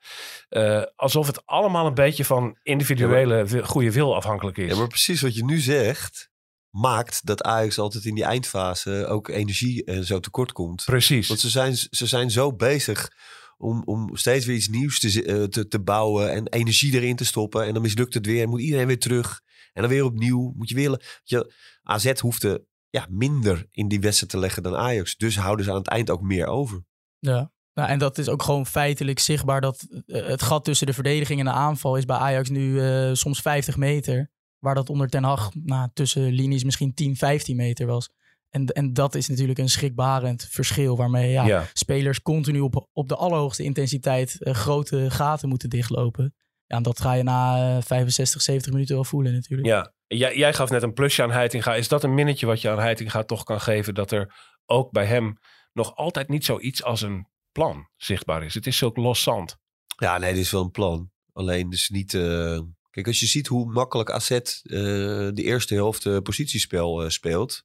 [0.48, 4.72] Eh, alsof het allemaal een beetje van individuele goede wil afhankelijk is.
[4.72, 6.30] Ja, maar precies wat je nu zegt,
[6.70, 10.84] maakt dat Ajax altijd in die eindfase ook energie en zo tekort komt.
[10.86, 11.28] Precies.
[11.28, 13.12] Want ze zijn, ze zijn zo bezig
[13.58, 17.26] om, om steeds weer iets nieuws te, eh, te, te bouwen en energie erin te
[17.26, 17.66] stoppen.
[17.66, 19.42] En dan mislukt het weer en moet iedereen weer terug.
[19.74, 20.54] En dan weer opnieuw.
[20.56, 21.02] Moet je willen.
[21.24, 25.17] Je, AZ hoefde ja, minder in die wedstrijd te leggen dan Ajax.
[25.17, 26.84] Dus houden ze aan het eind ook meer over.
[27.19, 27.52] Ja.
[27.73, 31.39] Nou, en dat is ook gewoon feitelijk zichtbaar dat eh, het gat tussen de verdediging
[31.39, 34.32] en de aanval is bij Ajax nu eh, soms 50 meter.
[34.60, 38.10] Waar dat onder Ten Hag nou, tussen linies misschien 10, 15 meter was.
[38.49, 41.65] En, en dat is natuurlijk een schrikbarend verschil waarmee ja, Ja.
[41.73, 46.34] spelers continu op, op de allerhoogste intensiteit eh, grote gaten moeten dichtlopen.
[46.65, 49.67] Ja, en dat ga je na eh, 65, 70 minuten wel voelen natuurlijk.
[49.67, 51.76] Ja, jij, jij gaf net een plusje aan Heitinga.
[51.76, 53.93] Is dat een minnetje wat je aan Heitinga toch kan geven?
[53.93, 55.38] Dat er ook bij hem
[55.74, 58.54] nog altijd niet zoiets als een plan zichtbaar is.
[58.54, 59.58] Het is zulk los zand.
[59.98, 61.12] Ja, nee, dit is wel een plan.
[61.34, 62.13] Alleen dus niet...
[62.13, 67.63] eh, Kijk, als je ziet hoe makkelijk AZ eh, de eerste helft eh, positiespel speelt.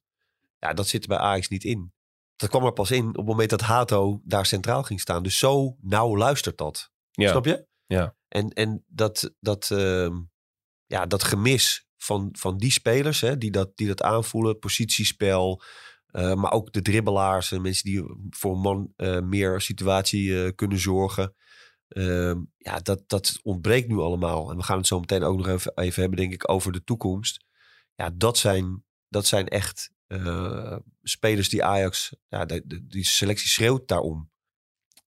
[0.59, 1.93] Ja, dat zit er bij Ajax niet in.
[2.35, 5.23] Dat kwam er pas in op het moment dat Hato daar centraal ging staan.
[5.23, 6.91] Dus zo nauw luistert dat.
[7.11, 7.29] Ja.
[7.29, 7.67] Snap je?
[7.85, 8.15] Ja.
[8.27, 10.13] En, en dat, dat, ehm,
[10.85, 15.61] ja, dat gemis van, van die spelers hè, die, dat, die dat aanvoelen, positiespel,
[16.15, 20.51] eh, maar ook de dribbelaars en mensen die voor een man eh, meer situatie eh,
[20.55, 21.35] kunnen zorgen.
[21.87, 24.51] Ehm, ja, dat, dat ontbreekt nu allemaal.
[24.51, 26.83] En we gaan het zo meteen ook nog even, even hebben, denk ik, over de
[26.83, 27.45] toekomst.
[27.95, 29.93] Ja, dat zijn, dat zijn echt
[31.03, 32.45] spelers die Ajax, ja,
[32.83, 34.31] die selectie schreeuwt daarom.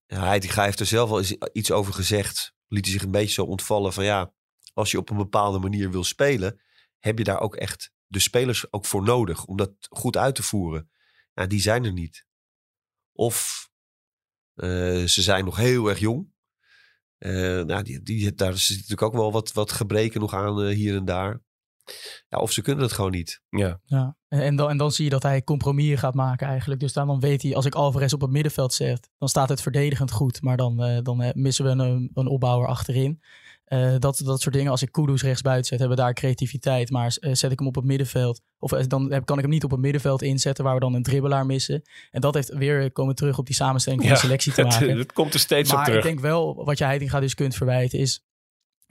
[0.07, 2.55] Hij die heeft er zelf al iets over gezegd.
[2.67, 4.33] Liet hij zich een beetje zo ontvallen van ja,
[4.75, 6.61] als je op een bepaalde manier wil spelen,
[6.99, 10.43] heb je daar ook echt de spelers ook voor nodig om dat goed uit te
[10.43, 10.91] voeren.
[11.33, 12.27] Ja, die zijn er niet.
[13.13, 13.69] Of
[14.55, 16.33] eh, ze zijn nog heel erg jong.
[17.19, 20.75] Eh, nou, die, die, daar zit natuurlijk ook wel wat, wat gebreken nog aan eh,
[20.75, 21.43] hier en daar.
[22.29, 23.43] Ja, of ze kunnen het gewoon niet.
[23.49, 24.17] Ja, Ja.
[24.29, 26.81] En, en, dan, en dan zie je dat hij compromissen gaat maken eigenlijk.
[26.81, 29.63] Dus dan, dan weet hij, als ik Alvarez op het middenveld zet, dan staat het
[29.63, 30.43] verdedigend goed.
[30.43, 33.23] Maar dan, eh, dan missen we een, een opbouwer achterin.
[33.68, 34.70] Eh, dat, dat soort dingen.
[34.70, 36.90] Als ik Kudus rechtsbuiten zet, hebben we daar creativiteit.
[36.90, 39.52] Maar eh, zet ik hem op het middenveld, of eh, dan heb, kan ik hem
[39.52, 41.83] niet op het middenveld inzetten, waar we dan een dribbelaar missen.
[42.11, 44.70] En dat heeft weer komen terug op die samenstelling van Ja, de selectie te het,
[44.70, 44.98] maken.
[44.98, 46.07] het komt er steeds op Maar ik terug.
[46.07, 48.24] denk wel, wat je Heitinga dus kunt verwijten, is...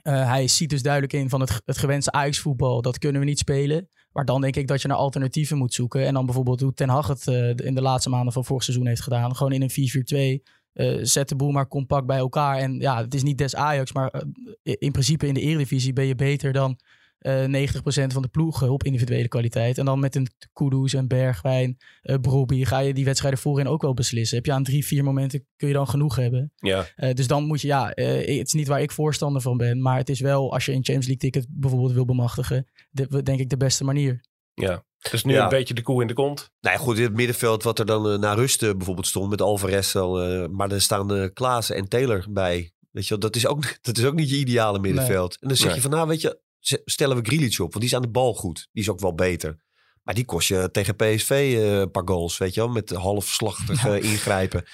[0.02, 2.82] hij ziet dus duidelijk in van het, het gewenste Ajax-voetbal.
[2.82, 3.88] Dat kunnen we niet spelen.
[4.12, 6.06] Maar dan denk ik dat je naar alternatieven moet zoeken.
[6.06, 7.26] En dan bijvoorbeeld hoe Ten Hag het
[7.60, 9.36] in de laatste maanden van vorig seizoen heeft gedaan.
[9.36, 10.42] Gewoon in een 4-4-2.
[10.78, 12.56] Eh, zet de boel maar compact bij elkaar.
[12.58, 13.92] En ja, het is niet des Ajax.
[13.92, 16.78] Maar eh, in principe in de Eredivisie ben je beter dan
[17.18, 19.78] eh 90% van de ploegen op individuele kwaliteit.
[19.78, 23.82] En dan met een Kudus en Bergwijn, eh Brobbey, ga je die wedstrijden voorin ook
[23.82, 24.36] wel beslissen.
[24.36, 26.52] Heb je aan drie, vier momenten kun je dan genoeg hebben.
[26.56, 29.56] Ja, Eh, dus dan moet je, ja, eh, het is niet waar ik voorstander van
[29.56, 29.82] ben.
[29.82, 33.40] Maar het is wel, als je een Champions League ticket bijvoorbeeld wil bemachtigen, de, denk
[33.40, 34.20] ik de beste manier.
[34.60, 34.84] Ja.
[35.10, 35.42] Dus nu Ja.
[35.42, 36.50] een beetje de koe in de kont.
[36.60, 39.30] Nou ja, goed, in het middenveld wat er dan eh, naar rust eh, bijvoorbeeld stond
[39.30, 39.96] met Alvarez.
[39.96, 42.72] al, eh, maar er staan eh Klaassen en Taylor bij.
[42.90, 45.36] Weet je wel, dat is ook, dat is ook niet je ideale middenveld.
[45.40, 45.74] En dan zeg Nee.
[45.74, 46.40] je van, nou weet je,
[46.84, 47.72] stellen we Grealish op.
[47.72, 48.68] Want die is aan de bal goed.
[48.72, 49.56] Die is ook wel beter.
[50.02, 52.70] Maar die kost je tegen PSV eh, een paar goals, weet je wel.
[52.70, 54.64] Met halfslachtig eh, ingrijpen.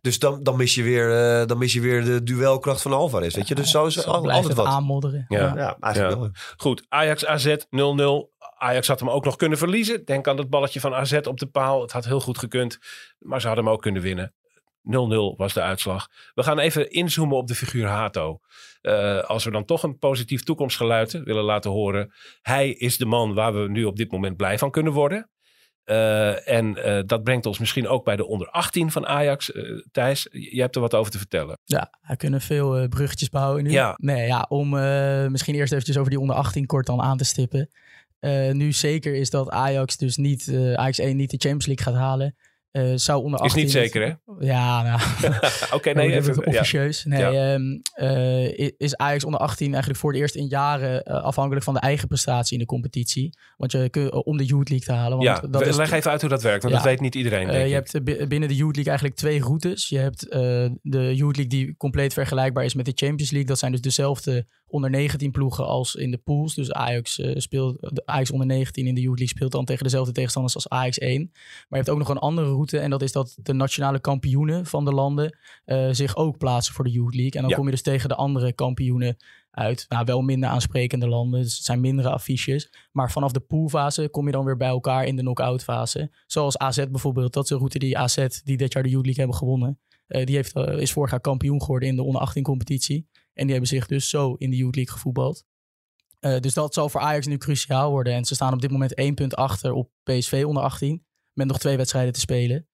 [0.00, 3.34] Dus dan, dan, mis je weer, eh, dan mis je weer de duelkracht van Alvarez,
[3.34, 3.54] weet je.
[3.54, 4.74] Dus zo is Zo al- blijft altijd het wat.
[4.76, 5.24] aanmodderen.
[5.28, 5.38] Ja.
[5.56, 6.20] Ja, eigenlijk Ja.
[6.20, 6.30] wel.
[6.56, 8.30] Goed, Ajax AZ 0-0.
[8.58, 10.04] Ajax had hem ook nog kunnen verliezen.
[10.04, 11.80] Denk aan dat balletje van AZ op de paal.
[11.80, 12.78] Het had heel goed gekund,
[13.18, 14.34] maar ze hadden hem ook kunnen winnen.
[14.86, 16.08] 0-0 was de uitslag.
[16.34, 18.40] We gaan even inzoomen op de figuur Hato.
[18.80, 22.12] Eh, als we dan toch een positief toekomstgeluid willen laten horen.
[22.42, 25.30] Hij is de man waar we nu op dit moment blij van kunnen worden.
[25.84, 29.52] Eh, en eh, dat brengt ons misschien ook bij de onder 18 van Ajax.
[29.92, 31.58] Thijs, je hebt er wat over te vertellen.
[31.64, 33.70] Ja, we kunnen veel bruggetjes bouwen nu.
[33.70, 33.94] Ja.
[33.96, 34.68] Nee, ja, om
[35.30, 37.68] misschien eerst eventjes over die onder 18 kort dan aan te stippen.
[38.26, 41.84] Eh, nu zeker is dat Ajax dus niet, eh, Ajax 1 niet de Champions League
[41.84, 42.34] gaat halen.
[42.76, 44.12] Eh, zou onder Is 18 niet zeker, hè?
[44.46, 45.00] Ja, nou,
[45.76, 46.34] Oké, nee, nee, even.
[46.34, 46.42] Ja.
[46.46, 47.04] officieus.
[47.04, 47.62] Nee, ehm,
[47.92, 51.80] eh, is Ajax onder 18 eigenlijk voor het eerst in jaren eh, afhankelijk van de
[51.80, 53.38] eigen prestatie in de competitie.
[53.56, 55.18] Want je kunt om de Youth League te halen.
[55.18, 56.80] Want Ja, dat is leg even uit hoe dat werkt, want Ja.
[56.80, 57.46] dat weet niet iedereen.
[57.46, 57.72] Denk je ik.
[57.72, 59.88] hebt bi- binnen de Youth League eigenlijk twee routes.
[59.88, 60.20] Je hebt
[60.82, 63.48] de Youth League die compleet vergelijkbaar is met de Champions League.
[63.48, 66.54] Dat zijn dus dezelfde onder 19 ploegen als in de pools.
[66.54, 70.12] Dus Ajax, speelt, de Ajax onder 19 in de Youth League speelt dan tegen dezelfde
[70.12, 71.30] tegenstanders als Ajax 1.
[71.32, 74.66] Maar je hebt ook nog een andere route en dat is dat de nationale kampioenen
[74.66, 77.32] van de landen eh, zich ook plaatsen voor de Youth League.
[77.32, 77.56] En dan Ja.
[77.56, 79.16] kom je dus tegen de andere kampioenen
[79.50, 79.86] uit.
[79.88, 82.70] Nou, wel minder aansprekende landen, dus het zijn mindere affiches.
[82.92, 86.10] Maar vanaf de poolfase kom je dan weer bij elkaar in de knock-out fase.
[86.26, 87.32] Zoals AZ bijvoorbeeld.
[87.32, 89.78] Dat is de route die AZ, die dit jaar de Youth League hebben gewonnen.
[90.06, 93.08] eh, die heeft, eh, is vorig jaar kampioen geworden in de onder 18 competitie.
[93.12, 95.44] En die hebben zich dus zo in de Youth League gevoetbald.
[96.40, 98.12] Dus dat zal voor Ajax nu cruciaal worden.
[98.12, 101.05] En ze staan op dit moment één punt achter op PSV onder 18.
[101.36, 102.66] Met nog twee wedstrijden te spelen.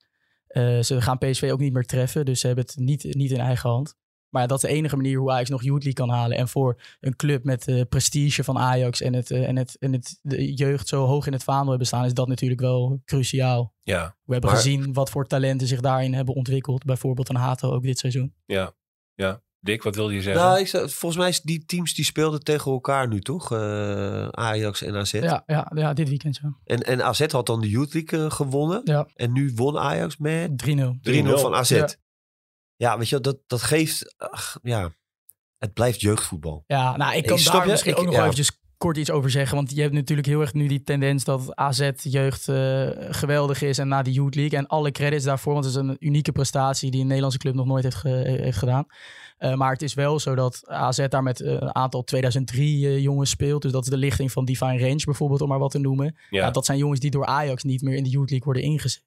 [0.47, 2.25] Eh, ze gaan PSV ook niet meer treffen.
[2.25, 3.95] Dus ze hebben het niet, niet in eigen hand.
[4.29, 6.37] Maar dat is de enige manier hoe Ajax nog Youth League kan halen.
[6.37, 9.93] En voor een club met de prestige van Ajax en, het, eh, en, het, en
[9.93, 13.75] het, de jeugd zo hoog in het vaandel hebben staan, is dat natuurlijk wel cruciaal.
[13.83, 16.85] Ja, We hebben Maar- gezien wat voor talenten zich daarin hebben ontwikkeld.
[16.85, 18.35] Bijvoorbeeld een Hato ook dit seizoen.
[18.47, 18.73] ja,
[19.15, 19.43] ja.
[19.65, 20.43] Dick, wat wilde je zeggen?
[20.45, 23.53] Nou, ik, volgens mij is die teams die speelden tegen elkaar nu, toch?
[23.53, 25.13] Eh, Ajax en AZ.
[25.13, 26.57] Ja, ja, ja, dit weekend ja.
[26.65, 28.81] En, en AZ had dan de Youth League eh, gewonnen.
[28.85, 29.09] Ja.
[29.15, 30.79] En nu won Ajax met 3-0 3-0.
[31.03, 31.41] 3-0.
[31.41, 31.71] van AZ.
[31.71, 31.89] Ja,
[32.77, 32.99] Ja.
[32.99, 34.15] weet je, dat, dat geeft...
[34.17, 34.91] ach, ja,
[35.59, 36.65] het blijft jeugdvoetbal.
[36.67, 37.71] Ja, nou, ik kan daar je?
[37.71, 38.21] misschien Ik- ook nog ja.
[38.23, 39.57] eventjes kort iets over zeggen.
[39.57, 43.79] Want je hebt natuurlijk heel erg nu die tendens dat AZ-jeugd eh, geweldig is.
[43.79, 44.59] En na de Youth League.
[44.59, 45.53] En alle credits daarvoor.
[45.53, 48.59] Want het is een unieke prestatie die een Nederlandse club nog nooit heeft, ge- heeft
[48.59, 48.87] gedaan.
[49.39, 52.99] Eh, maar het is wel zo dat AZ daar met eh, een aantal 2003 eh,
[53.03, 53.63] jongens speelt.
[53.63, 56.15] Dus dat is de lichting van Divine Range bijvoorbeeld, om maar wat te noemen.
[56.31, 56.39] ja.
[56.41, 59.03] Ja, dat zijn jongens die door Ajax niet meer in de Youth League worden ingezet.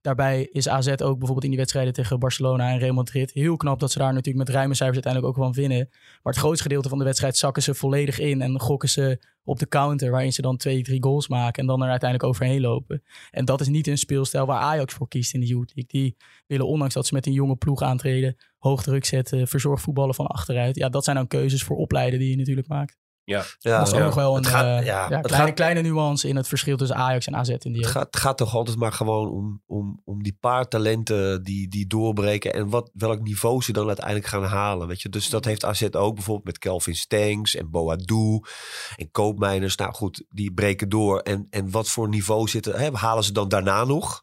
[0.00, 3.80] Daarbij is AZ ook bijvoorbeeld in die wedstrijden tegen Barcelona en Real Madrid heel knap
[3.80, 5.88] dat ze daar natuurlijk met ruime cijfers uiteindelijk ook van winnen.
[5.90, 9.58] Maar het grootste gedeelte van de wedstrijd zakken ze volledig in en gokken ze op
[9.58, 13.02] de counter waarin ze dan twee, drie goals maken en dan er uiteindelijk overheen lopen.
[13.30, 15.72] En dat is niet een speelstijl waar Ajax voor kiest in de Youth.
[15.74, 16.16] Die
[16.46, 20.26] willen ondanks dat ze met een jonge ploeg aantreden, hoog druk zetten, verzorg voetballen van
[20.26, 20.76] achteruit.
[20.76, 22.98] Ja, dat zijn dan keuzes voor opleiden die je natuurlijk maakt.
[23.24, 24.04] Ja, dat is ook ja.
[24.04, 26.48] nog wel een Het gaat- eh, ja, ja, het kleine, gaat- kleine nuance in het
[26.48, 29.30] verschil tussen Ajax en AZ in die Het gaat, het gaat toch altijd maar gewoon
[29.30, 32.52] om, om, om die paar talenten die, die doorbreken.
[32.52, 34.88] En wat, welk niveau ze dan uiteindelijk gaan halen.
[34.88, 35.08] Weet je?
[35.08, 38.40] Dus dat heeft AZ ook bijvoorbeeld met Kelvin Stengs en Boadou
[38.96, 39.76] en Koopmeiners.
[39.76, 41.18] Nou goed, die breken door.
[41.18, 44.22] En, en wat voor niveau zitten, hè, halen ze dan daarna nog?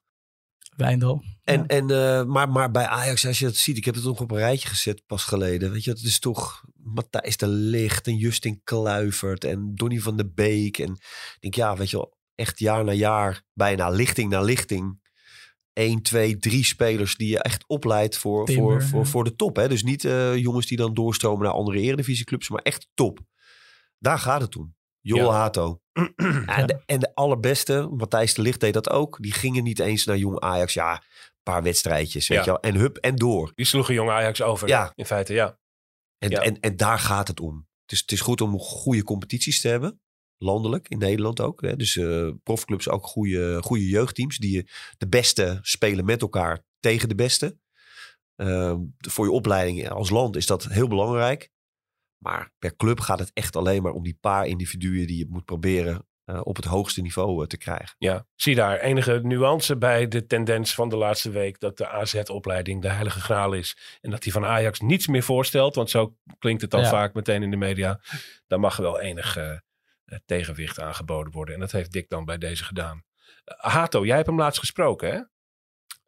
[0.76, 1.24] Wijndal.
[1.44, 1.66] En, Ja.
[1.68, 4.32] en, eh, maar, maar bij Ajax, als je dat ziet, ik heb het nog op
[4.32, 5.72] een rijtje gezet pas geleden.
[5.72, 10.30] Weet je, het is toch Matthijs de Ligt en Justin Kluivert en Donny van de
[10.30, 10.78] Beek.
[10.78, 15.06] En ik denk, ja, weet je wel, echt jaar na jaar, bijna lichting na lichting.
[15.74, 19.06] 1, 2, 3 spelers die je echt opleidt voor, Timber, voor, voor, ja.
[19.06, 19.56] voor de top.
[19.56, 19.68] Hè?
[19.68, 23.20] Dus niet eh, jongens die dan doorstromen naar andere eredivisieclubs, maar echt top.
[24.00, 24.76] Daar gaat het om.
[25.02, 25.38] Joel Ja.
[25.38, 25.82] Hato.
[25.94, 26.12] Ja,
[26.58, 29.18] en, de, en de allerbeste, Matthijs de Ligt deed dat ook.
[29.22, 30.74] Die gingen niet eens naar jong Ajax.
[30.74, 32.44] Ja, een paar wedstrijdjes, weet Ja.
[32.44, 32.60] je wel.
[32.60, 33.52] En hup, en door.
[33.56, 34.68] Die sloegen jong Ajax over.
[34.68, 34.92] Ja.
[34.96, 35.58] In feite, ja.
[36.18, 36.42] En, Ja.
[36.42, 37.68] en, en daar gaat het om.
[37.82, 40.02] Het is, het is goed om goede competities te hebben.
[40.38, 41.62] Landelijk, in Nederland ook.
[41.62, 41.76] Hè.
[41.76, 44.38] Dus eh, profclubs ook goede, goede jeugdteams.
[44.38, 47.58] Die je de beste spelen met elkaar tegen de beste.
[48.36, 51.50] Ehm, voor je opleiding als land is dat heel belangrijk.
[52.24, 55.46] Maar per club gaat het echt alleen maar om die paar individuen die je moet
[55.46, 57.96] proberen eh, op het hoogste niveau eh, te krijgen.
[57.98, 62.82] Ja, zie daar enige nuance bij de tendens van de laatste week dat de AZ-opleiding
[62.82, 63.78] de heilige graal is.
[64.02, 66.90] En dat die van Ajax niets meer voorstelt, want zo klinkt het dan Ja.
[66.90, 68.00] vaak meteen in de media.
[68.48, 69.52] Daar mag wel enig eh,
[70.26, 71.54] tegenwicht aangeboden worden.
[71.54, 73.04] En dat heeft Dick dan bij deze gedaan.
[73.46, 75.20] Hato, jij hebt hem laatst gesproken, hè?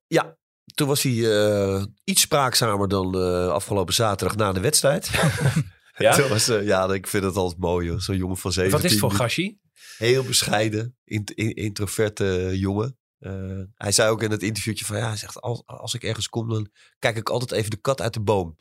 [0.08, 0.38] Ja,
[0.74, 5.10] toen was hij eh, iets spraakzamer dan eh, afgelopen zaterdag na de wedstrijd.
[6.04, 6.28] Ja?
[6.28, 7.90] Was, eh, ja, ik vind het altijd mooi.
[7.90, 8.02] hoor.
[8.02, 8.78] Zo'n jongen van 17.
[8.82, 9.60] Wat is het voor gashi?
[9.98, 12.98] Heel bescheiden, int- in- introverte jongen.
[13.20, 16.30] Eh, hij zei ook in het interviewtje van ja, hij zegt als, als ik ergens
[16.30, 18.56] kom dan kijk ik altijd even de kat uit de boom.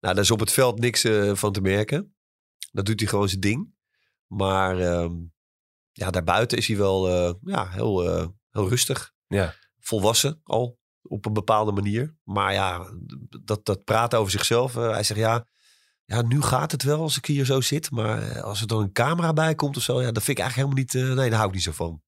[0.00, 2.14] Nou, daar is op het veld niks eh, van te merken.
[2.72, 3.74] Dat doet hij gewoon zijn ding.
[4.26, 5.12] Maar ehm,
[5.92, 7.08] ja, daarbuiten is hij wel
[7.44, 8.00] ja, heel,
[8.50, 9.12] heel rustig.
[9.26, 9.54] Ja.
[9.80, 12.16] Volwassen al op een bepaalde manier.
[12.22, 12.90] Maar ja,
[13.44, 14.74] dat, dat praat over zichzelf.
[14.74, 15.46] hij zegt ja,
[16.04, 17.90] ja, nu gaat het wel als ik hier zo zit.
[17.90, 20.44] Maar eh, als er dan een camera bij komt of zo, ja, dat vind ik
[20.44, 21.10] eigenlijk helemaal niet.
[21.10, 22.03] eh, nee, daar hou ik niet zo van.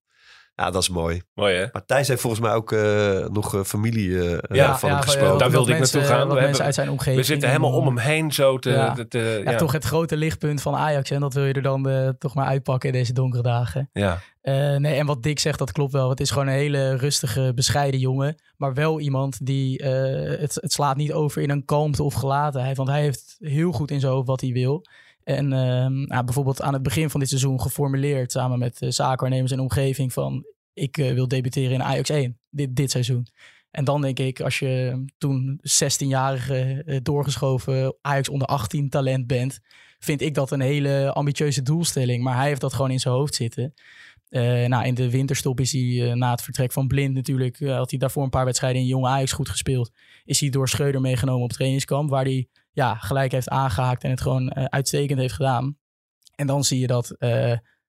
[0.59, 1.21] Ja, dat is mooi.
[1.33, 1.65] Mooi, hè?
[1.71, 5.03] Maar Thijs heeft volgens mij ook eh, nog eh, familie eh, Ja, van ja, hem
[5.03, 5.37] gesproken.
[5.37, 6.27] Daar wilde ik mensen- naartoe gaan.
[6.27, 7.17] We mensen hebben- uit zijn omgeving.
[7.17, 8.69] We zitten helemaal om hem heen zo te...
[8.69, 8.93] Ja.
[8.93, 9.57] te- te- Ja, ja.
[9.57, 11.09] toch het grote lichtpunt van Ajax.
[11.11, 13.89] En dat wil je er dan eh, toch maar uitpakken in deze donkere dagen.
[13.93, 14.19] Ja.
[14.41, 16.09] Eh, nee, en wat Dick zegt, dat klopt wel.
[16.09, 18.35] Het is gewoon een hele rustige, bescheiden jongen.
[18.57, 19.79] Maar wel iemand die...
[19.79, 22.77] eh, het, het slaat niet over in een kalmte of gelatenheid.
[22.77, 24.85] Want hij heeft heel goed in zijn hoofd wat hij wil.
[25.27, 28.31] En ehm, nou, bijvoorbeeld aan het begin van dit seizoen geformuleerd...
[28.31, 30.45] samen met uh, zaakwaarnemers en omgeving van...
[30.73, 33.27] ik eh, wil debuteren in Ajax 1 dit, dit seizoen.
[33.71, 39.59] En dan denk ik, als je toen 16-jarige eh, doorgeschoven Ajax onder 18 talent bent...
[39.99, 42.23] vind ik dat een hele ambitieuze doelstelling.
[42.23, 43.73] Maar hij heeft dat gewoon in zijn hoofd zitten...
[44.29, 47.75] Uh, nou, in de winterstop is hij uh, na het vertrek van Blind natuurlijk, uh,
[47.75, 49.91] had hij daarvoor een paar wedstrijden in Jonge Ajax goed gespeeld.
[50.25, 54.21] Is hij door Schreuder meegenomen op trainingskamp, waar hij ja, gelijk heeft aangehaakt en het
[54.21, 55.77] gewoon uitstekend heeft gedaan.
[56.35, 57.15] En dan zie je dat,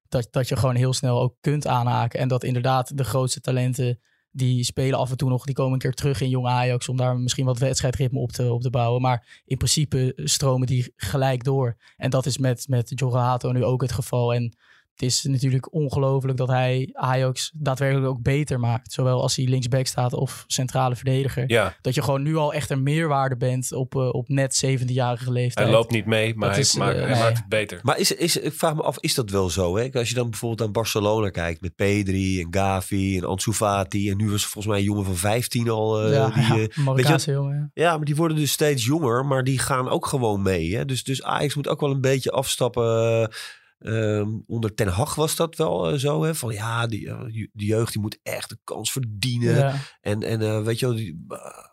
[0.09, 2.21] dat, dat je gewoon heel snel ook kunt aanhaken.
[2.21, 5.79] En dat inderdaad de grootste talenten, die spelen af en toe nog, die komen een
[5.79, 9.03] keer terug in Jonge Ajax om daar misschien wat wedstrijdritme op te, op te bouwen.
[9.03, 11.77] Maar in principe stromen die gelijk door.
[11.97, 14.35] En dat is met, met Jorge Hato nu ook het geval.
[14.35, 14.57] En
[14.99, 18.93] het is natuurlijk ongelooflijk dat hij Ajax daadwerkelijk ook beter maakt.
[18.93, 21.45] Zowel als hij linksback staat of centrale verdediger.
[21.47, 25.33] Ja, Dat je gewoon nu al echt een meerwaarde bent op, eh, op net 17-jarige
[25.33, 25.67] leeftijd.
[25.67, 27.21] hij loopt niet mee, maar hij, is, maakt, eh, hij nee.
[27.21, 27.81] maakt het beter.
[27.83, 29.77] Maar is, is, ik vraag me af, is dat wel zo?
[29.77, 29.89] Hè?
[29.93, 34.11] Als je dan bijvoorbeeld aan Barcelona kijkt met Pedri en Gavi en Ansu Fati.
[34.11, 36.03] En nu was volgens mij een jongen van 15 al.
[36.03, 37.71] eh, ja, die, ja, Marokkaanse jongen.
[37.75, 37.83] ja.
[37.85, 40.77] Ja, maar die worden dus steeds jonger, maar die gaan ook gewoon mee.
[40.77, 40.85] Hè?
[40.85, 43.31] Dus, dus Ajax moet ook wel een beetje afstappen.
[43.79, 46.23] Eh, ehm, onder Ten Hag was dat wel eh, zo.
[46.23, 46.35] Hè?
[46.35, 49.57] Van ja, die, eh, die jeugd die moet echt de kans verdienen.
[49.57, 49.75] Ja.
[50.01, 51.27] En, en eh, weet je wel, die,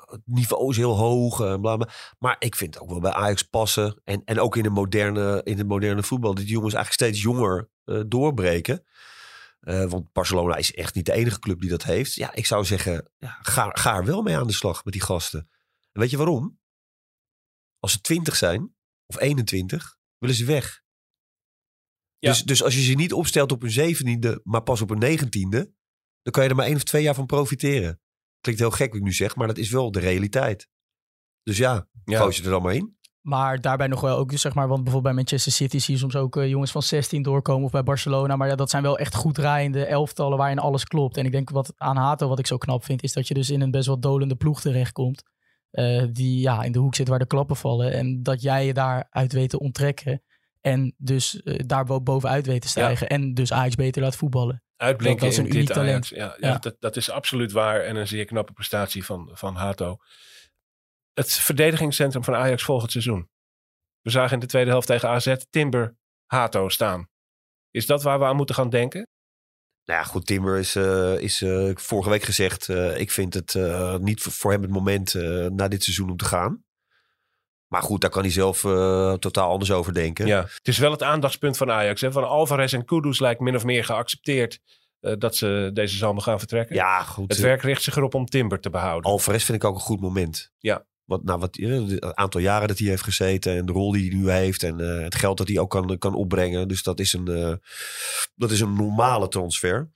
[0.06, 1.40] het niveau is heel hoog.
[1.40, 1.90] en bla, bla.
[2.20, 4.02] Maar ik vind het ook wel bij Ajax passen.
[4.04, 6.34] En, en ook in de moderne, in het moderne voetbal.
[6.34, 7.70] Dat die jongens eigenlijk steeds jonger
[8.08, 8.84] doorbreken.
[9.60, 12.14] Want Barcelona is echt niet de enige club die dat heeft.
[12.14, 15.02] Ja, ik zou zeggen, ja, ga, ga er wel mee aan de slag met die
[15.02, 15.50] gasten.
[15.92, 16.60] En weet je waarom?
[17.80, 18.76] Als ze 20 zijn,
[19.06, 20.84] of 21, willen ze weg.
[22.26, 22.32] Ja.
[22.32, 25.72] Dus, dus als je ze niet opstelt op hun zeventiende, maar pas op hun negentiende,
[26.22, 28.00] dan kan je er maar één of twee jaar van profiteren.
[28.42, 30.70] Klinkt heel gek wat ik nu zeg, maar dat is wel de realiteit.
[31.44, 32.18] Dus ja, Ja.
[32.20, 32.94] gooi ze er dan maar in.
[33.22, 36.16] Maar daarbij nog wel ook, zeg maar, want bijvoorbeeld bij Manchester City zie je soms
[36.16, 38.36] ook eh, jongens van 16 doorkomen of bij Barcelona.
[38.36, 41.18] Maar ja, dat zijn wel echt goed draaiende elftallen waarin alles klopt.
[41.18, 43.50] En ik denk wat aan Hato, wat ik zo knap vind, is dat je dus
[43.50, 45.24] in een best wel dolende ploeg terechtkomt.
[45.72, 47.94] eh, die ja, in de hoek zit waar de klappen vallen.
[47.94, 50.22] En dat jij je daaruit weet te onttrekken.
[50.66, 53.08] En dus eh, daar bo- bovenuit weet te stijgen.
[53.10, 54.64] En dus Ajax beter laat voetballen.
[54.78, 55.90] Uitblinken dat is in een dit uniek talent.
[55.94, 56.10] Ajax.
[56.10, 56.58] Ja, ja, Ja.
[56.58, 57.82] Dat, dat is absoluut waar.
[57.82, 59.98] En een zeer knappe prestatie van, van Hato.
[61.14, 63.30] Het verdedigingscentrum van Ajax volgend seizoen.
[64.02, 65.96] We zagen in de tweede helft tegen AZ Timber
[66.26, 67.10] Hato staan.
[67.72, 69.08] Is dat waar we aan moeten gaan denken?
[69.86, 72.70] Nou ja, goed, Timber is, eh, is eh, vorige week gezegd.
[72.70, 76.10] eh, ik vind het eh, niet voor- voor hem het moment eh, na dit seizoen
[76.10, 76.64] om te gaan.
[77.68, 80.28] Maar goed, daar kan hij zelf eh, totaal anders over denken.
[80.28, 80.42] Ja.
[80.42, 82.02] Het is wel het aandachtspunt van Ajax.
[82.02, 82.12] Hè?
[82.12, 84.60] Van Alvarez en Kudus lijkt min of meer geaccepteerd
[85.00, 86.76] eh, dat ze deze zomer gaan vertrekken.
[86.76, 87.32] Ja, goed.
[87.32, 89.12] Het werk richt zich erop om Timber te behouden.
[89.12, 90.52] Alvarez vind ik ook een goed moment.
[90.58, 90.86] Ja.
[91.04, 94.10] Wat, nou, wat, eh, het aantal jaren dat hij heeft gezeten en de rol die
[94.10, 96.68] hij nu heeft en het geld dat hij ook kan, kan opbrengen.
[96.68, 97.60] Dus dat is een,
[98.36, 99.92] dat is een normale transfer.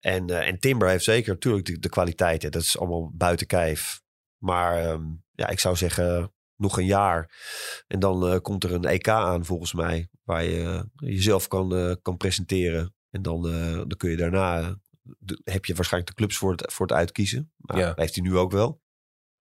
[0.00, 2.42] En, en Timber heeft zeker natuurlijk de, de kwaliteit.
[2.42, 2.48] Hè.
[2.48, 4.02] Dat is allemaal buiten kijf.
[4.38, 5.02] Maar ehm,
[5.34, 6.32] ja, ik zou zeggen
[6.62, 7.30] nog een jaar.
[7.86, 10.08] En dan eh, komt er een EK aan volgens mij.
[10.22, 12.94] Waar je eh, jezelf kan, eh, kan presenteren.
[13.10, 13.42] En dan,
[13.88, 14.76] dan kun je daarna...
[15.02, 17.52] de- heb je waarschijnlijk de clubs voor het, voor het uitkiezen.
[17.56, 17.92] Maar Ja.
[17.96, 18.80] heeft hij nu ook wel.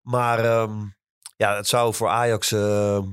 [0.02, 0.86] Maar ehm,
[1.36, 2.52] ja, het zou voor Ajax...
[2.52, 3.08] ehm,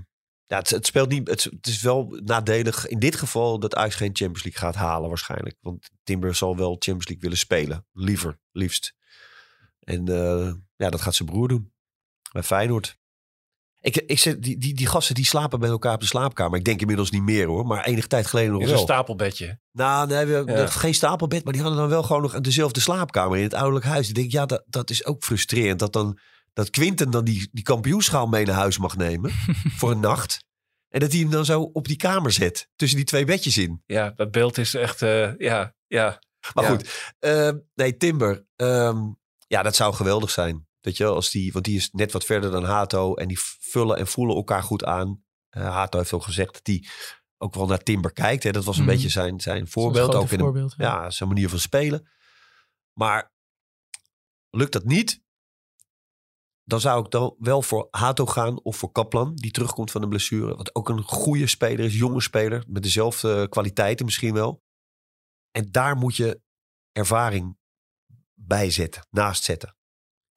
[0.46, 1.28] ja, het, het speelt niet...
[1.28, 5.08] Het, het is wel nadelig in dit geval dat Ajax geen Champions League gaat halen
[5.08, 5.56] waarschijnlijk.
[5.60, 7.86] Want Timber zal wel Champions League willen spelen.
[7.92, 8.94] Liever, liefst.
[9.80, 10.04] En
[10.76, 11.72] ja, dat gaat zijn broer doen.
[12.32, 12.97] Bij Feyenoord.
[13.80, 16.58] Ik, ik zeg, die, die, die gasten die slapen bij elkaar op de slaapkamer.
[16.58, 17.66] Ik denk inmiddels niet meer hoor.
[17.66, 19.58] Maar enige tijd geleden nog een stapelbedje.
[19.72, 20.66] Nou, nee, we, Ja.
[20.66, 24.08] geen stapelbed, maar die hadden dan wel gewoon nog dezelfde slaapkamer in het ouderlijk huis.
[24.08, 25.78] Ik denk, ja, dat, dat is ook frustrerend.
[25.78, 26.18] Dat dan
[26.52, 29.30] dat Quinten dan die, die kampioenschaal mee naar huis mag nemen
[29.78, 30.44] voor een nacht.
[30.88, 33.82] En dat hij hem dan zo op die kamer zet, tussen die twee bedjes in.
[33.86, 36.18] Ja, dat beeld is echt, eh, ja, ja.
[36.54, 36.70] Maar Ja.
[36.70, 38.98] goed, ehm, nee, Timber, ehm,
[39.46, 40.66] ja, dat zou geweldig zijn.
[40.88, 43.96] Weet je, als die, want die is net wat verder dan Hato en die vullen
[43.96, 45.24] en voelen elkaar goed aan.
[45.48, 46.88] Eh, Hato heeft ook gezegd dat hij
[47.38, 48.42] ook wel naar Timber kijkt.
[48.42, 48.50] Hè.
[48.50, 48.92] Dat was een Mhm.
[48.92, 50.14] beetje zijn, zijn voorbeeld.
[50.14, 50.74] Ook in een, voorbeeld.
[50.76, 51.02] ja.
[51.02, 52.08] ja, zijn manier van spelen.
[52.92, 53.32] Maar
[54.50, 55.22] lukt dat niet,
[56.64, 60.08] dan zou ik dan wel voor Hato gaan of voor Kaplan, die terugkomt van een
[60.08, 60.56] blessure.
[60.56, 64.62] Wat ook een goede speler is, jonge speler, met dezelfde kwaliteiten misschien wel.
[65.50, 66.40] En daar moet je
[66.92, 67.56] ervaring
[68.34, 69.76] bij zetten, naast zetten.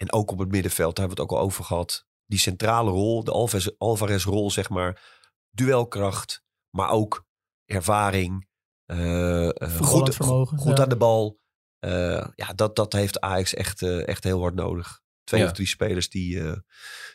[0.02, 2.06] En ook op het middenveld, daar hebben we het ook al over gehad.
[2.26, 5.20] Die centrale rol, de Alvarez, Alvarez-rol, zeg maar.
[5.50, 7.26] Duelkracht, maar ook
[7.66, 8.50] ervaring.
[8.86, 10.84] eh, eh, goed vermogen, goed ja.
[10.84, 11.40] aan de bal.
[11.80, 15.02] Eh, ja, dat, dat heeft Ajax echt, echt heel hard nodig.
[15.24, 15.48] Twee Ja.
[15.48, 16.58] of drie spelers die, eh,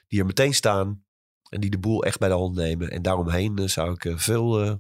[0.07, 1.05] die er meteen staan.
[1.49, 2.91] En die de boel echt bij de hand nemen.
[2.91, 4.74] En daaromheen zou ik veel eh,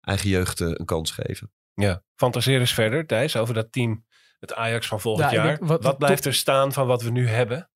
[0.00, 1.52] eigen jeugd een kans geven.
[1.74, 2.04] ja.
[2.14, 4.06] Fantaseer eens verder, Thijs, over dat team,
[4.42, 5.56] het Ajax van volgend Ja, ik jaar.
[5.56, 7.70] denk, wat wat- blijft er staan van wat we nu hebben?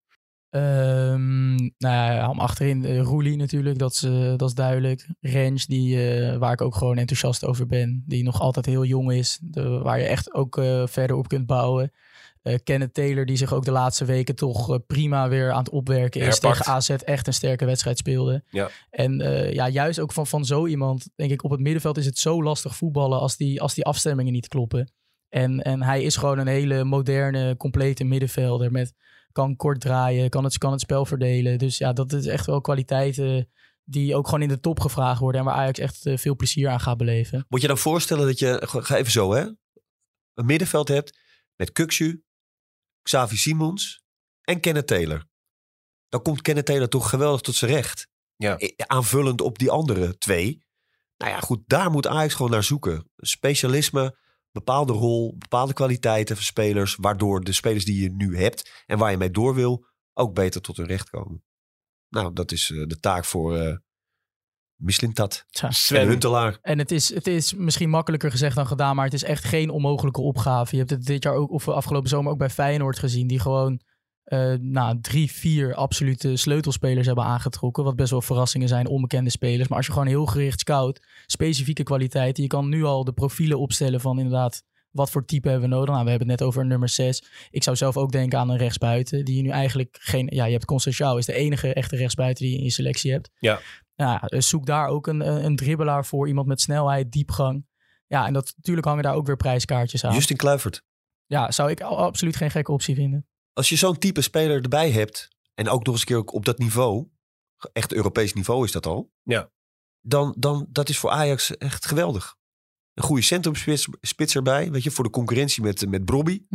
[0.50, 5.08] Ehm, nou ja, om achterin uh, Roelie natuurlijk, dat is, eh, dat is duidelijk.
[5.22, 8.04] Rens, die, eh, waar ik ook gewoon enthousiast over ben.
[8.08, 9.40] Die nog altijd heel jong is.
[9.42, 10.56] De, waar je echt ook
[10.86, 11.92] verder op kunt bouwen.
[12.64, 16.28] Kenneth Taylor, die zich ook de laatste weken toch prima weer aan het opwerken is.
[16.28, 16.58] Herpakt.
[16.58, 18.44] Tegen AZ echt een sterke wedstrijd speelde.
[18.50, 18.70] Ja.
[18.90, 19.18] En
[19.54, 22.44] ja, juist ook van, van zo iemand, denk ik, op het middenveld is het zo
[22.44, 24.92] lastig voetballen als die, als die afstemmingen niet kloppen.
[25.36, 28.72] En, en hij is gewoon een hele moderne, complete middenvelder.
[28.72, 28.94] Met
[29.32, 31.58] kan kort draaien, kan het, kan het spel verdelen.
[31.58, 33.50] Dus ja, dat is echt wel kwaliteiten
[33.84, 35.42] die ook gewoon in de top gevraagd worden.
[35.42, 37.46] En waar Ajax echt eh, veel plezier aan gaat beleven.
[37.50, 39.42] Moet je dan voorstellen dat je, ga even zo hè,
[40.34, 41.20] een middenveld hebt
[41.56, 42.24] met Kukshu,
[43.02, 44.04] Xavi Simons
[44.42, 45.26] en Kenneth Taylor.
[46.10, 48.08] Dan komt Kenneth Taylor toch geweldig tot zijn recht.
[48.36, 48.58] Ja.
[48.58, 50.66] Eh, Aanvullend op die andere twee.
[51.18, 53.10] Nou ja, goed, daar moet Ajax gewoon naar zoeken.
[53.18, 54.24] Specialisme,
[54.56, 59.12] bepaalde rol, bepaalde kwaliteiten van spelers, waardoor de spelers die je nu hebt en waar
[59.12, 61.44] je mee door wil, ook beter tot hun recht komen.
[62.10, 63.78] Nou, dat is eh, de taak voor eh
[64.76, 65.68] Mislintat Tja.
[65.68, 66.58] en Sven, Huntelaar.
[66.62, 69.70] En het is, het is misschien makkelijker gezegd dan gedaan, maar het is echt geen
[69.70, 70.72] onmogelijke opgave.
[70.72, 73.82] Je hebt het dit jaar ook, of afgelopen zomer ook bij Feyenoord gezien, die gewoon
[74.26, 77.84] eh nou, drie, vier absolute sleutelspelers hebben aangetrokken.
[77.84, 79.68] Wat best wel verrassingen zijn, onbekende spelers.
[79.68, 83.60] Maar als je gewoon heel gericht scout, specifieke kwaliteiten, je kan nu al de profielen
[83.60, 85.94] opstellen van inderdaad, wat voor type hebben we nodig?
[85.94, 87.24] Nou, we hebben het net over een nummer 6.
[87.50, 90.52] Ik zou zelf ook denken aan een rechtsbuiten, die je nu eigenlijk geen, ja, je
[90.52, 93.30] hebt Constantiao, is de enige echte rechtsbuiten die je in je selectie hebt.
[93.40, 93.60] Ja.
[93.96, 97.66] Nou, ja, zoek daar ook een, een een dribbelaar voor, iemand met snelheid, diepgang.
[98.08, 100.14] Ja, en dat, natuurlijk hangen daar ook weer prijskaartjes aan.
[100.14, 100.84] Justin Kluivert.
[101.26, 103.28] Ja, zou ik absoluut geen gekke optie vinden.
[103.56, 106.46] Als je zo'n type speler erbij hebt, en ook nog eens een keer ook op
[106.46, 107.08] dat niveau,
[107.74, 109.12] echt Europees niveau is dat al.
[109.24, 109.52] Ja.
[110.02, 112.36] Dan, dan dat is voor Ajax echt geweldig.
[112.94, 116.46] Een goede centrumspits spits erbij, weet je, voor de concurrentie met, met Brobby.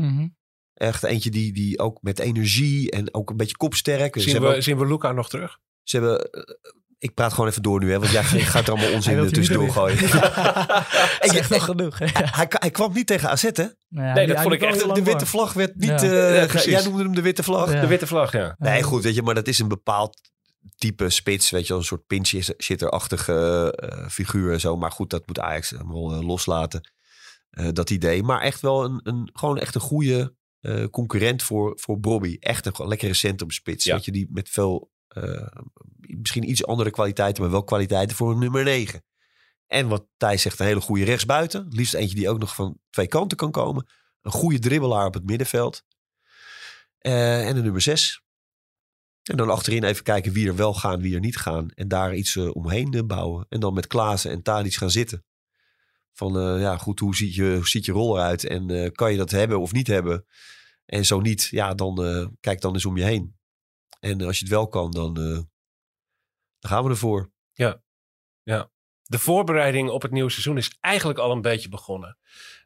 [0.75, 4.21] Echt eentje die, die ook met energie en ook een beetje kopsterk.
[4.21, 5.59] Zien we, zien we Luca nog terug?
[5.91, 6.31] ze hebben
[7.01, 8.23] ik praat gewoon even door nu, hè, want jij
[8.53, 9.99] gaat er allemaal onzin er tussendoor gooien.
[11.27, 11.99] Ik zeg nog genoeg.
[11.99, 12.07] hè?
[12.13, 13.51] hij, hij kwam niet tegen AZ, hè?
[13.53, 15.89] Nou Nee, die- dat vond ik echt- De witte vlag werd niet...
[16.01, 16.03] Ja.
[16.03, 17.73] eh, jij noemde hem de witte vlag.
[17.73, 17.81] Ja.
[17.81, 18.55] De witte vlag, ja.
[18.59, 20.21] Nee, goed, weet je, maar dat is een bepaald
[20.77, 24.77] type spits, weet je, wel, een soort pinch-hitter-achtige eh, figuur en zo.
[24.77, 26.91] Maar goed, dat moet Ajax helemaal eh, loslaten,
[27.51, 28.23] eh, dat idee.
[28.23, 32.37] Maar echt wel een, een, gewoon echt een goede eh, concurrent voor, voor Bobby.
[32.41, 33.95] Echt een lekkere centrumspits, Ja.
[33.95, 35.47] weet je, die met veel, eh,
[36.01, 39.05] misschien iets andere kwaliteiten, maar wel kwaliteiten voor een nummer 9.
[39.67, 41.67] En wat Thijs zegt, een hele goede rechtsbuiten.
[41.69, 43.87] Liefst eentje die ook nog van twee kanten kan komen.
[44.23, 45.85] Een goede dribbelaar op het middenveld.
[46.99, 48.23] Eh, en een nummer 6.
[49.23, 51.71] En dan achterin even kijken wie er wel gaan, wie er niet gaan.
[51.71, 53.47] En daar iets eh, omheen bouwen.
[53.49, 55.25] En dan met Klaassen en Tadic gaan zitten.
[56.13, 58.45] Van ja, goed, hoe ziet, je, hoe ziet je rol eruit?
[58.45, 60.27] En kan je dat hebben of niet hebben?
[60.87, 61.97] En zo niet, ja, dan
[62.41, 63.40] kijk dan eens om je heen.
[64.01, 65.23] En als je het wel kan, dan, eh,
[66.59, 67.31] dan gaan we ervoor.
[69.03, 72.19] De voorbereiding op het nieuwe seizoen is eigenlijk al een beetje begonnen.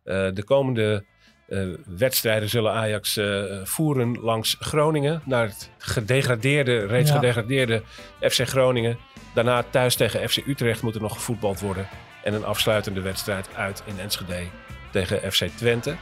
[0.03, 1.05] Eh, de komende
[1.49, 5.22] eh, wedstrijden zullen Ajax eh, voeren langs Groningen.
[5.24, 7.14] Naar het gedegradeerde, reeds Ja.
[7.16, 7.82] gedegradeerde
[8.20, 8.99] FC Groningen.
[9.35, 11.89] Daarna thuis tegen FC Utrecht moet er nog gevoetbald worden.
[12.24, 14.47] En een afsluitende wedstrijd uit in Enschede
[14.93, 15.97] tegen FC Twente.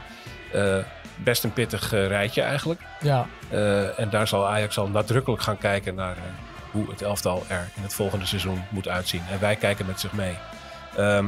[0.51, 2.81] Eh, best een pittig eh, rijtje eigenlijk.
[3.01, 6.23] Ja, Eh, en daar zal Ajax al nadrukkelijk gaan kijken naar eh,
[6.71, 9.21] hoe het elftal er in het volgende seizoen moet uitzien.
[9.31, 10.37] En wij kijken met zich mee.
[10.97, 11.25] Ehm,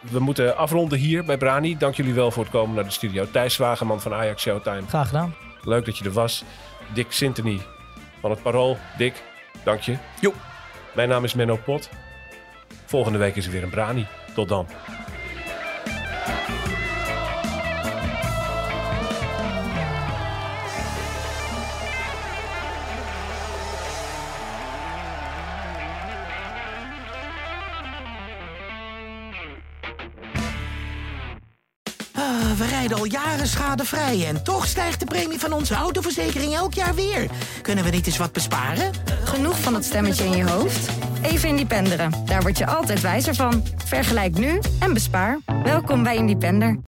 [0.00, 1.76] we moeten afronden hier bij Brani.
[1.76, 3.30] Dank jullie wel voor het komen naar de studio.
[3.30, 4.82] Thijs Wageman van Ajax Showtime.
[4.88, 5.34] graag gedaan.
[5.62, 6.44] Leuk dat je er was.
[6.92, 7.60] Dick Sintony
[8.20, 8.78] van het Parool.
[8.96, 9.22] Dick,
[9.64, 9.96] dank je.
[10.20, 10.32] Jo.
[10.94, 11.88] Mijn naam is Menno Pot.
[12.84, 14.06] Volgende week is er weer een Brani.
[14.34, 14.66] Tot dan.
[33.46, 37.26] Schadevrij en toch stijgt de premie van onze autoverzekering elk jaar weer.
[37.62, 38.90] Kunnen we niet eens wat besparen?
[39.24, 40.88] Genoeg van dat stemmetje in je hoofd?
[41.22, 42.12] Even Independeren.
[42.24, 43.64] Daar word je altijd wijzer van.
[43.84, 45.38] Vergelijk nu en bespaar.
[45.62, 46.78] Welkom bij Independer.